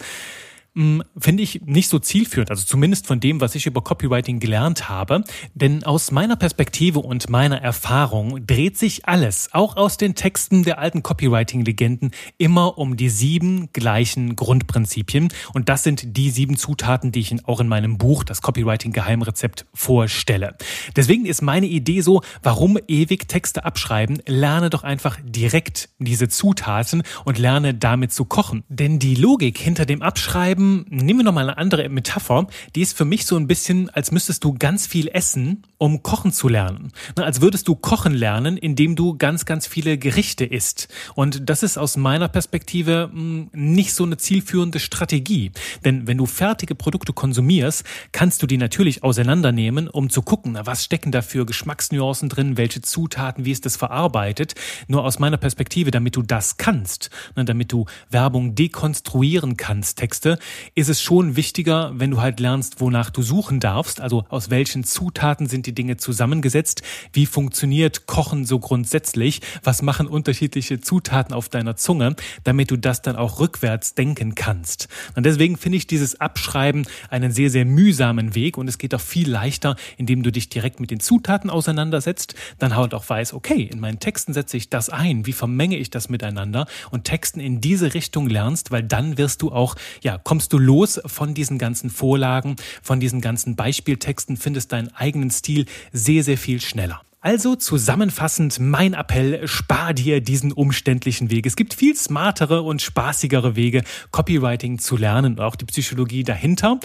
Hm, 0.77 1.03
finde 1.17 1.41
ich 1.41 1.61
nicht 1.61 1.87
so 1.87 1.99
zielführend, 1.99 2.49
also 2.49 2.65
zumindest 2.65 3.07
von 3.07 3.21
dem, 3.21 3.39
was 3.39 3.55
ich 3.55 3.65
über 3.65 3.81
Copywriting 3.81 4.41
gelernt 4.41 4.89
habe. 4.89 5.23
Denn 5.53 5.85
aus 5.85 6.11
meiner 6.11 6.35
Perspektive 6.35 6.99
und 6.99 7.29
meiner 7.29 7.61
Erfahrung 7.61 8.45
dreht 8.45 8.77
sich 8.77 9.07
alles, 9.07 9.47
auch 9.53 9.77
aus 9.77 9.95
den 9.95 10.15
Texten 10.15 10.63
der 10.63 10.77
alten 10.77 11.01
Copywriting-Legenden, 11.01 12.11
immer 12.37 12.77
um 12.77 12.97
die 12.97 13.07
sieben 13.07 13.69
gleichen 13.71 14.35
Grundprinzipien. 14.35 15.29
Und 15.53 15.69
das 15.69 15.83
sind 15.83 16.17
die 16.17 16.29
sieben 16.29 16.57
Zutaten, 16.57 17.13
die 17.13 17.21
ich 17.21 17.47
auch 17.47 17.61
in 17.61 17.69
meinem 17.69 17.97
Buch, 17.97 18.25
das 18.25 18.41
Copywriting-Geheimrezept, 18.41 19.65
vorstelle. 19.73 20.57
Deswegen 20.97 21.25
ist 21.25 21.41
meine 21.41 21.67
Idee 21.67 22.01
so, 22.01 22.21
warum 22.43 22.77
ewig 22.89 23.29
Texte 23.29 23.63
abschreiben? 23.63 24.21
Lerne 24.25 24.69
doch 24.69 24.83
einfach 24.83 25.19
direkt 25.23 25.87
diese 25.99 26.27
Zutaten 26.27 27.03
und 27.23 27.37
lerne 27.37 27.73
damit 27.73 28.11
zu 28.11 28.25
kochen. 28.25 28.65
Denn 28.67 28.99
die 28.99 29.15
Logik 29.15 29.57
hinter 29.57 29.85
dem 29.85 30.01
Abschreiben 30.01 30.64
ähm, 30.65 30.85
nehmen 30.89 31.19
wir 31.19 31.23
noch 31.23 31.33
mal 31.33 31.41
eine 31.41 31.57
andere 31.57 31.87
Metapher. 31.89 32.47
Die 32.75 32.81
ist 32.81 32.97
für 32.97 33.05
mich 33.05 33.25
so 33.25 33.37
ein 33.37 33.47
bisschen, 33.47 33.89
als 33.89 34.11
müsstest 34.11 34.43
du 34.43 34.53
ganz 34.53 34.87
viel 34.87 35.09
essen, 35.13 35.63
um 35.77 36.03
kochen 36.03 36.31
zu 36.31 36.47
lernen. 36.47 36.91
Als 37.15 37.41
würdest 37.41 37.67
du 37.67 37.75
kochen 37.75 38.13
lernen, 38.13 38.57
indem 38.57 38.95
du 38.95 39.17
ganz, 39.17 39.45
ganz 39.45 39.67
viele 39.67 39.97
Gerichte 39.97 40.45
isst. 40.45 40.87
Und 41.15 41.49
das 41.49 41.63
ist 41.63 41.77
aus 41.77 41.97
meiner 41.97 42.27
Perspektive 42.27 43.09
hm, 43.11 43.49
nicht 43.53 43.93
so 43.93 44.03
eine 44.03 44.17
zielführende 44.17 44.79
Strategie. 44.79 45.51
Denn 45.83 46.07
wenn 46.07 46.17
du 46.17 46.25
fertige 46.25 46.75
Produkte 46.75 47.13
konsumierst, 47.13 47.83
kannst 48.11 48.41
du 48.41 48.47
die 48.47 48.57
natürlich 48.57 49.03
auseinandernehmen, 49.03 49.87
um 49.87 50.09
zu 50.09 50.21
gucken, 50.21 50.57
was 50.63 50.83
stecken 50.83 51.11
da 51.11 51.21
für 51.21 51.45
Geschmacksnuancen 51.45 52.29
drin, 52.29 52.57
welche 52.57 52.81
Zutaten, 52.81 53.45
wie 53.45 53.51
ist 53.51 53.65
das 53.65 53.75
verarbeitet. 53.75 54.55
Nur 54.87 55.03
aus 55.03 55.19
meiner 55.19 55.37
Perspektive, 55.37 55.91
damit 55.91 56.15
du 56.15 56.21
das 56.21 56.57
kannst, 56.57 57.09
damit 57.35 57.71
du 57.71 57.85
Werbung 58.09 58.55
dekonstruieren 58.55 59.57
kannst, 59.57 59.97
Texte, 59.97 60.39
ist 60.73 60.89
es 60.89 61.01
schon 61.01 61.35
wichtiger, 61.35 61.91
wenn 61.95 62.11
du 62.11 62.21
halt 62.21 62.39
lernst, 62.39 62.81
wonach 62.81 63.09
du 63.09 63.21
suchen 63.21 63.59
darfst, 63.59 64.01
also 64.01 64.25
aus 64.29 64.49
welchen 64.49 64.83
Zutaten 64.83 65.47
sind 65.47 65.65
die 65.65 65.75
Dinge 65.75 65.97
zusammengesetzt, 65.97 66.81
wie 67.13 67.25
funktioniert 67.25 68.05
Kochen 68.05 68.45
so 68.45 68.59
grundsätzlich, 68.59 69.41
was 69.63 69.81
machen 69.81 70.07
unterschiedliche 70.07 70.79
Zutaten 70.79 71.33
auf 71.33 71.49
deiner 71.49 71.75
Zunge, 71.75 72.15
damit 72.43 72.71
du 72.71 72.77
das 72.77 73.01
dann 73.01 73.15
auch 73.15 73.39
rückwärts 73.39 73.95
denken 73.95 74.35
kannst. 74.35 74.87
Und 75.15 75.25
deswegen 75.25 75.57
finde 75.57 75.77
ich 75.77 75.87
dieses 75.87 76.19
Abschreiben 76.19 76.87
einen 77.09 77.31
sehr, 77.31 77.49
sehr 77.49 77.65
mühsamen 77.65 78.35
Weg 78.35 78.57
und 78.57 78.67
es 78.67 78.77
geht 78.77 78.93
auch 78.95 79.01
viel 79.01 79.29
leichter, 79.29 79.75
indem 79.97 80.23
du 80.23 80.31
dich 80.31 80.49
direkt 80.49 80.79
mit 80.79 80.91
den 80.91 80.99
Zutaten 80.99 81.49
auseinandersetzt, 81.49 82.35
dann 82.59 82.75
halt 82.75 82.93
auch 82.93 83.07
weiß, 83.07 83.33
okay, 83.33 83.69
in 83.71 83.79
meinen 83.79 83.99
Texten 83.99 84.33
setze 84.33 84.57
ich 84.57 84.69
das 84.69 84.89
ein, 84.89 85.25
wie 85.25 85.33
vermenge 85.33 85.77
ich 85.77 85.89
das 85.89 86.09
miteinander? 86.09 86.67
Und 86.91 87.03
Texten 87.05 87.39
in 87.39 87.61
diese 87.61 87.93
Richtung 87.93 88.29
lernst, 88.29 88.71
weil 88.71 88.83
dann 88.83 89.17
wirst 89.17 89.41
du 89.41 89.51
auch, 89.51 89.75
ja, 90.01 90.17
kommst 90.17 90.44
kommst 90.45 90.53
du 90.53 90.59
los 90.59 91.01
von 91.07 91.33
diesen 91.33 91.57
ganzen 91.57 91.89
Vorlagen, 91.89 92.55
von 92.83 92.99
diesen 92.99 93.19
ganzen 93.19 93.55
Beispieltexten, 93.55 94.37
findest 94.37 94.71
deinen 94.71 94.93
eigenen 94.93 95.31
Stil 95.31 95.65
sehr, 95.91 96.23
sehr 96.23 96.37
viel 96.37 96.61
schneller. 96.61 97.01
Also 97.25 97.55
zusammenfassend 97.55 98.59
mein 98.59 98.93
Appell, 98.93 99.47
spar 99.47 99.95
dir 99.95 100.21
diesen 100.21 100.51
umständlichen 100.51 101.31
Weg. 101.31 101.47
Es 101.47 101.55
gibt 101.55 101.73
viel 101.73 101.95
smartere 101.95 102.61
und 102.61 102.83
spaßigere 102.83 103.55
Wege, 103.55 103.81
Copywriting 104.11 104.77
zu 104.77 104.95
lernen 104.95 105.33
und 105.33 105.41
auch 105.41 105.55
die 105.55 105.65
Psychologie 105.65 106.23
dahinter. 106.23 106.79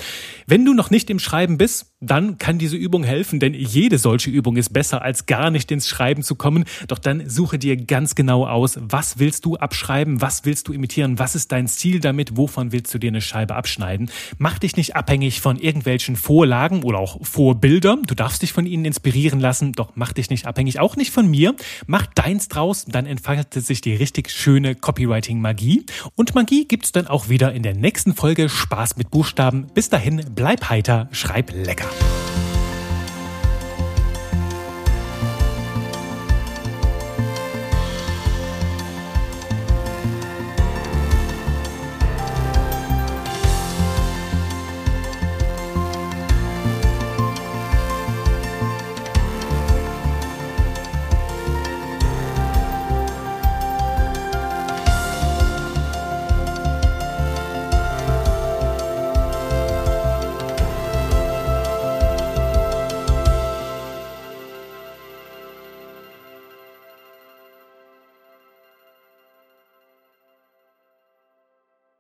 Wenn 0.47 0.65
du 0.65 0.73
noch 0.73 0.89
nicht 0.89 1.11
im 1.11 1.19
Schreiben 1.19 1.59
bist, 1.59 1.93
dann 2.01 2.39
kann 2.39 2.59
diese 2.59 2.79
Übung 2.79 3.05
helfen, 3.05 3.39
denn 3.41 3.53
jede 3.53 3.99
solche 3.99 4.31
Übung 4.31 4.57
ist 4.57 4.73
besser, 4.73 5.03
als 5.03 5.27
gar 5.27 5.51
nicht 5.51 5.71
ins 5.71 5.87
Schreiben 5.87 6.23
zu 6.23 6.35
kommen. 6.35 6.65
Doch 6.89 6.99
dann 6.99 7.29
suche 7.29 7.59
dir 7.59 7.77
ganz 7.77 8.15
genau 8.15 8.47
aus, 8.47 8.79
was 8.81 9.19
willst 9.19 9.45
du 9.45 9.57
abschreiben, 9.57 10.23
was 10.23 10.47
willst 10.47 10.69
du 10.69 10.73
imitieren, 10.73 11.19
was 11.19 11.35
ist 11.35 11.53
dein 11.53 11.69
Ziel 11.69 12.01
damit, 12.01 12.39
wovon 12.39 12.73
willst 12.73 12.95
du 12.95 12.99
dir 12.99 13.09
eine 13.09 13.21
Scheibe 13.21 13.55
abschneiden. 13.55 14.11
Mach 14.39 14.59
dich 14.59 14.79
nicht 14.79 14.97
abhängig 14.97 15.43
von 15.43 15.59
irgendwelchen 15.59 16.17
Vorlagen 16.17 16.83
oder 16.83 16.99
auch 16.99 17.23
Vorbildern. 17.23 18.05
Du 18.07 18.15
darfst 18.15 18.41
dich 18.41 18.55
von 18.55 18.65
ihnen 18.65 18.87
inspirieren 18.87 19.39
lassen, 19.39 19.73
doch 19.73 19.93
mach 19.95 20.15
dich 20.15 20.30
nicht 20.31 20.47
abhängig, 20.47 20.81
auch 20.81 20.97
nicht 20.97 21.11
von 21.11 21.29
mir. 21.29 21.55
Mach 21.87 22.07
deins 22.07 22.49
draus, 22.49 22.85
dann 22.87 23.07
entfaltet 23.07 23.65
sich 23.65 23.81
die 23.81 23.95
richtig 23.95 24.31
schöne 24.31 24.75
Copywriting-Magie. 24.75 25.87
Und 26.17 26.35
Magie 26.35 26.67
gibt's 26.67 26.93
dann 26.93 27.07
auch 27.07 27.29
wieder 27.29 27.53
in 27.53 27.63
der 27.63 27.75
nächsten 27.75 28.15
Folge 28.15 28.49
Spaß 28.49 28.97
mit 28.97 29.11
Buchstaben. 29.11 29.67
Bis 29.75 29.89
dahin, 29.89 30.25
bleib 30.35 30.71
heiter, 30.71 31.09
schreib 31.13 31.53
lecker. 31.53 31.89